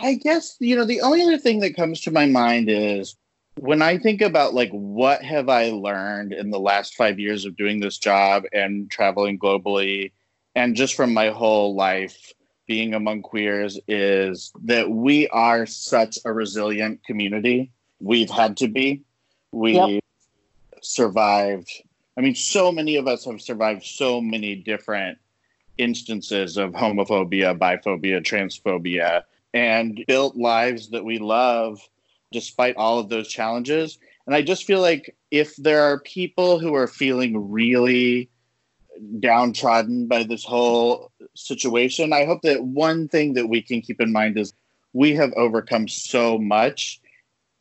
I 0.00 0.14
guess 0.14 0.56
you 0.60 0.76
know 0.76 0.84
the 0.84 1.00
only 1.00 1.22
other 1.22 1.38
thing 1.38 1.60
that 1.60 1.76
comes 1.76 2.00
to 2.02 2.10
my 2.10 2.26
mind 2.26 2.68
is 2.68 3.16
when 3.58 3.82
I 3.82 3.98
think 3.98 4.20
about 4.20 4.54
like 4.54 4.70
what 4.70 5.22
have 5.22 5.48
I 5.48 5.70
learned 5.70 6.32
in 6.32 6.50
the 6.50 6.60
last 6.60 6.94
5 6.94 7.18
years 7.18 7.44
of 7.44 7.56
doing 7.56 7.80
this 7.80 7.98
job 7.98 8.44
and 8.52 8.90
traveling 8.90 9.38
globally 9.38 10.12
and 10.54 10.76
just 10.76 10.94
from 10.94 11.12
my 11.12 11.30
whole 11.30 11.74
life 11.74 12.32
being 12.66 12.94
among 12.94 13.22
queers 13.22 13.78
is 13.86 14.52
that 14.64 14.90
we 14.90 15.28
are 15.28 15.66
such 15.66 16.18
a 16.24 16.32
resilient 16.32 17.04
community. 17.04 17.70
We've 18.00 18.30
had 18.30 18.56
to 18.58 18.68
be. 18.68 19.02
We 19.52 19.74
yep. 19.74 20.02
survived. 20.80 21.70
I 22.16 22.20
mean, 22.20 22.34
so 22.34 22.72
many 22.72 22.96
of 22.96 23.06
us 23.06 23.24
have 23.24 23.42
survived 23.42 23.84
so 23.84 24.20
many 24.20 24.54
different 24.54 25.18
instances 25.76 26.56
of 26.56 26.72
homophobia, 26.72 27.58
biphobia, 27.58 28.22
transphobia, 28.22 29.24
and 29.54 30.04
built 30.06 30.36
lives 30.36 30.90
that 30.90 31.04
we 31.04 31.18
love 31.18 31.80
despite 32.32 32.76
all 32.76 32.98
of 32.98 33.08
those 33.08 33.28
challenges. 33.28 33.98
And 34.26 34.34
I 34.34 34.42
just 34.42 34.64
feel 34.64 34.80
like 34.80 35.16
if 35.30 35.56
there 35.56 35.82
are 35.82 36.00
people 36.00 36.58
who 36.58 36.74
are 36.74 36.88
feeling 36.88 37.50
really 37.50 38.28
downtrodden 39.20 40.06
by 40.06 40.22
this 40.22 40.44
whole 40.44 41.10
situation. 41.34 42.12
I 42.12 42.24
hope 42.24 42.42
that 42.42 42.64
one 42.64 43.08
thing 43.08 43.34
that 43.34 43.48
we 43.48 43.62
can 43.62 43.80
keep 43.80 44.00
in 44.00 44.12
mind 44.12 44.38
is 44.38 44.52
we 44.92 45.14
have 45.14 45.32
overcome 45.34 45.88
so 45.88 46.38
much, 46.38 47.00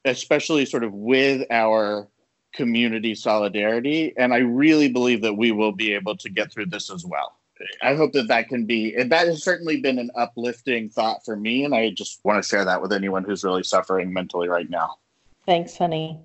especially 0.05 0.65
sort 0.65 0.83
of 0.83 0.93
with 0.93 1.45
our 1.49 2.07
community 2.53 3.15
solidarity. 3.15 4.13
And 4.17 4.33
I 4.33 4.37
really 4.37 4.89
believe 4.89 5.21
that 5.21 5.33
we 5.33 5.51
will 5.51 5.71
be 5.71 5.93
able 5.93 6.15
to 6.17 6.29
get 6.29 6.51
through 6.51 6.67
this 6.67 6.91
as 6.91 7.05
well. 7.05 7.35
I 7.81 7.95
hope 7.95 8.13
that 8.13 8.27
that 8.27 8.49
can 8.49 8.65
be, 8.65 8.95
and 8.95 9.11
that 9.11 9.27
has 9.27 9.43
certainly 9.43 9.79
been 9.79 9.99
an 9.99 10.09
uplifting 10.15 10.89
thought 10.89 11.23
for 11.25 11.35
me. 11.35 11.65
And 11.65 11.73
I 11.73 11.89
just 11.89 12.19
want 12.23 12.41
to 12.41 12.47
share 12.47 12.65
that 12.65 12.81
with 12.81 12.93
anyone 12.93 13.23
who's 13.23 13.43
really 13.43 13.63
suffering 13.63 14.13
mentally 14.13 14.47
right 14.47 14.69
now. 14.69 14.97
Thanks, 15.45 15.77
honey. 15.77 16.19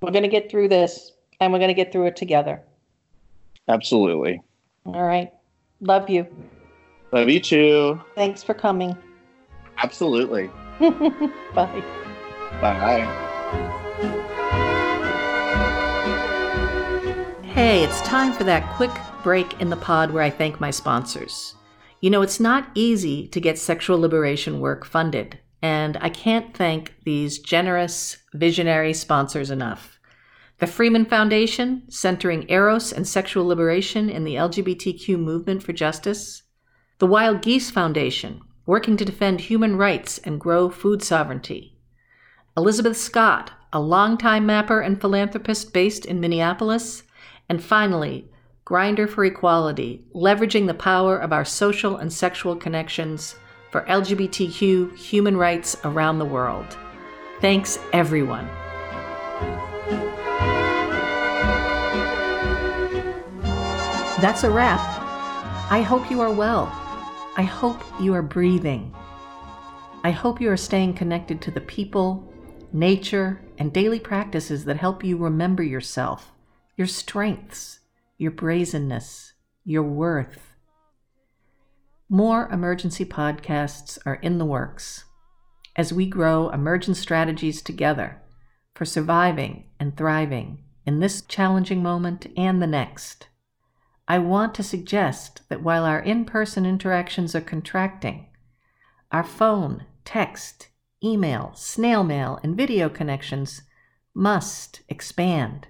We're 0.00 0.12
going 0.12 0.22
to 0.22 0.28
get 0.28 0.50
through 0.50 0.68
this 0.68 1.12
and 1.40 1.52
we're 1.52 1.58
going 1.58 1.68
to 1.68 1.74
get 1.74 1.92
through 1.92 2.06
it 2.06 2.16
together. 2.16 2.62
Absolutely. 3.68 4.42
All 4.86 5.02
right. 5.02 5.32
Love 5.80 6.08
you. 6.08 6.26
Love 7.12 7.28
you 7.28 7.40
too. 7.40 8.00
Thanks 8.14 8.42
for 8.42 8.54
coming. 8.54 8.96
Absolutely. 9.78 10.50
Bye. 10.80 11.84
Bye. 12.60 13.22
Hey, 17.42 17.84
it's 17.84 18.00
time 18.02 18.32
for 18.32 18.44
that 18.44 18.70
quick 18.76 18.90
break 19.26 19.60
in 19.60 19.70
the 19.70 19.76
pod 19.76 20.12
where 20.12 20.22
I 20.22 20.30
thank 20.30 20.60
my 20.60 20.70
sponsors. 20.70 21.56
You 22.00 22.10
know, 22.10 22.22
it's 22.22 22.38
not 22.38 22.70
easy 22.76 23.26
to 23.26 23.40
get 23.40 23.58
sexual 23.58 23.98
liberation 23.98 24.60
work 24.60 24.84
funded, 24.84 25.40
and 25.60 25.96
I 26.00 26.10
can't 26.10 26.56
thank 26.56 26.94
these 27.02 27.40
generous, 27.40 28.18
visionary 28.34 28.92
sponsors 28.92 29.50
enough. 29.50 29.98
The 30.58 30.68
Freeman 30.68 31.06
Foundation, 31.06 31.82
centering 31.90 32.48
Eros 32.48 32.92
and 32.92 33.04
sexual 33.04 33.44
liberation 33.44 34.08
in 34.08 34.22
the 34.22 34.36
LGBTQ 34.36 35.18
movement 35.18 35.60
for 35.60 35.72
justice. 35.72 36.44
The 37.00 37.08
Wild 37.08 37.42
Geese 37.42 37.72
Foundation, 37.72 38.40
working 38.64 38.96
to 38.96 39.04
defend 39.04 39.40
human 39.40 39.74
rights 39.76 40.18
and 40.18 40.40
grow 40.40 40.70
food 40.70 41.02
sovereignty. 41.02 41.76
Elizabeth 42.56 42.96
Scott, 42.96 43.50
a 43.72 43.80
longtime 43.80 44.46
mapper 44.46 44.80
and 44.80 45.00
philanthropist 45.00 45.72
based 45.72 46.06
in 46.06 46.20
Minneapolis. 46.20 47.02
And 47.48 47.60
finally, 47.60 48.30
Grindr 48.66 49.08
for 49.08 49.24
Equality, 49.24 50.02
leveraging 50.12 50.66
the 50.66 50.74
power 50.74 51.16
of 51.16 51.32
our 51.32 51.44
social 51.44 51.98
and 51.98 52.12
sexual 52.12 52.56
connections 52.56 53.36
for 53.70 53.82
LGBTQ 53.82 54.96
human 54.96 55.36
rights 55.36 55.76
around 55.84 56.18
the 56.18 56.24
world. 56.24 56.76
Thanks, 57.40 57.78
everyone. 57.92 58.48
That's 64.20 64.42
a 64.42 64.50
wrap. 64.50 64.80
I 65.70 65.82
hope 65.86 66.10
you 66.10 66.20
are 66.20 66.32
well. 66.32 66.66
I 67.36 67.42
hope 67.42 67.80
you 68.00 68.14
are 68.14 68.22
breathing. 68.22 68.92
I 70.02 70.10
hope 70.10 70.40
you 70.40 70.50
are 70.50 70.56
staying 70.56 70.94
connected 70.94 71.40
to 71.42 71.52
the 71.52 71.60
people, 71.60 72.28
nature, 72.72 73.40
and 73.58 73.72
daily 73.72 74.00
practices 74.00 74.64
that 74.64 74.76
help 74.76 75.04
you 75.04 75.16
remember 75.16 75.62
yourself, 75.62 76.32
your 76.76 76.88
strengths, 76.88 77.78
your 78.18 78.30
brazenness, 78.30 79.32
your 79.64 79.82
worth. 79.82 80.54
More 82.08 82.48
emergency 82.48 83.04
podcasts 83.04 83.98
are 84.06 84.16
in 84.16 84.38
the 84.38 84.44
works 84.44 85.04
as 85.74 85.92
we 85.92 86.06
grow 86.06 86.48
emergent 86.50 86.96
strategies 86.96 87.60
together 87.60 88.22
for 88.74 88.84
surviving 88.84 89.64
and 89.78 89.96
thriving 89.96 90.64
in 90.86 91.00
this 91.00 91.20
challenging 91.22 91.82
moment 91.82 92.26
and 92.36 92.62
the 92.62 92.66
next. 92.66 93.28
I 94.08 94.18
want 94.18 94.54
to 94.54 94.62
suggest 94.62 95.42
that 95.48 95.62
while 95.62 95.84
our 95.84 95.98
in 95.98 96.24
person 96.24 96.64
interactions 96.64 97.34
are 97.34 97.40
contracting, 97.40 98.28
our 99.10 99.24
phone, 99.24 99.84
text, 100.04 100.68
email, 101.02 101.52
snail 101.54 102.04
mail, 102.04 102.38
and 102.42 102.56
video 102.56 102.88
connections 102.88 103.62
must 104.14 104.82
expand. 104.88 105.66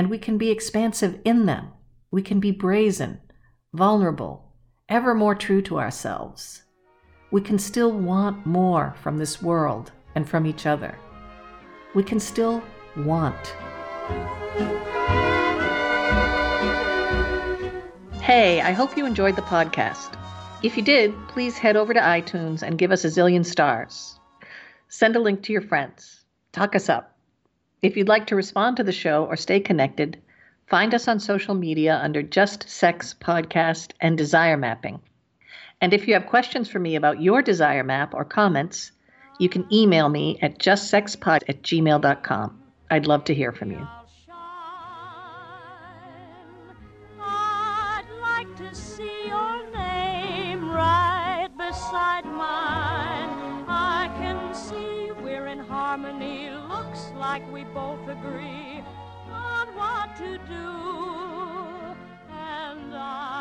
And 0.00 0.08
we 0.08 0.16
can 0.16 0.38
be 0.38 0.48
expansive 0.48 1.20
in 1.26 1.44
them. 1.44 1.72
We 2.10 2.22
can 2.22 2.40
be 2.40 2.52
brazen, 2.52 3.20
vulnerable, 3.74 4.54
ever 4.88 5.14
more 5.14 5.34
true 5.34 5.60
to 5.60 5.78
ourselves. 5.78 6.62
We 7.30 7.42
can 7.42 7.58
still 7.58 7.92
want 7.92 8.46
more 8.46 8.94
from 9.02 9.18
this 9.18 9.42
world 9.42 9.92
and 10.14 10.26
from 10.26 10.46
each 10.46 10.64
other. 10.64 10.98
We 11.94 12.02
can 12.02 12.18
still 12.18 12.62
want. 12.96 13.54
Hey, 18.22 18.62
I 18.62 18.72
hope 18.72 18.96
you 18.96 19.04
enjoyed 19.04 19.36
the 19.36 19.42
podcast. 19.42 20.18
If 20.62 20.78
you 20.78 20.82
did, 20.82 21.12
please 21.28 21.58
head 21.58 21.76
over 21.76 21.92
to 21.92 22.00
iTunes 22.00 22.62
and 22.62 22.78
give 22.78 22.90
us 22.90 23.04
a 23.04 23.08
zillion 23.08 23.44
stars. 23.44 24.18
Send 24.88 25.14
a 25.14 25.20
link 25.20 25.42
to 25.42 25.52
your 25.52 25.60
friends. 25.60 26.24
Talk 26.52 26.74
us 26.74 26.88
up. 26.88 27.09
If 27.82 27.96
you'd 27.96 28.08
like 28.08 28.26
to 28.26 28.36
respond 28.36 28.76
to 28.76 28.84
the 28.84 28.92
show 28.92 29.24
or 29.24 29.36
stay 29.36 29.60
connected, 29.60 30.20
find 30.66 30.94
us 30.94 31.08
on 31.08 31.18
social 31.18 31.54
media 31.54 31.98
under 32.02 32.22
Just 32.22 32.68
Sex 32.68 33.14
Podcast 33.18 33.92
and 34.00 34.18
Desire 34.18 34.56
Mapping. 34.56 35.00
And 35.80 35.94
if 35.94 36.06
you 36.06 36.14
have 36.14 36.26
questions 36.26 36.68
for 36.68 36.78
me 36.78 36.96
about 36.96 37.22
your 37.22 37.40
desire 37.40 37.84
map 37.84 38.14
or 38.14 38.24
comments, 38.24 38.92
you 39.38 39.48
can 39.48 39.66
email 39.72 40.08
me 40.08 40.38
at 40.42 40.58
justsexpod 40.58 41.42
at 41.48 41.62
gmail.com. 41.62 42.62
I'd 42.90 43.06
love 43.06 43.24
to 43.24 43.34
hear 43.34 43.52
from 43.52 43.70
you. 43.70 43.99
like 57.30 57.52
we 57.52 57.62
both 57.62 58.08
agree 58.08 58.82
on 59.32 59.68
what 59.76 60.16
to 60.16 60.36
do. 60.48 60.66
And 62.34 62.92
I. 62.92 63.39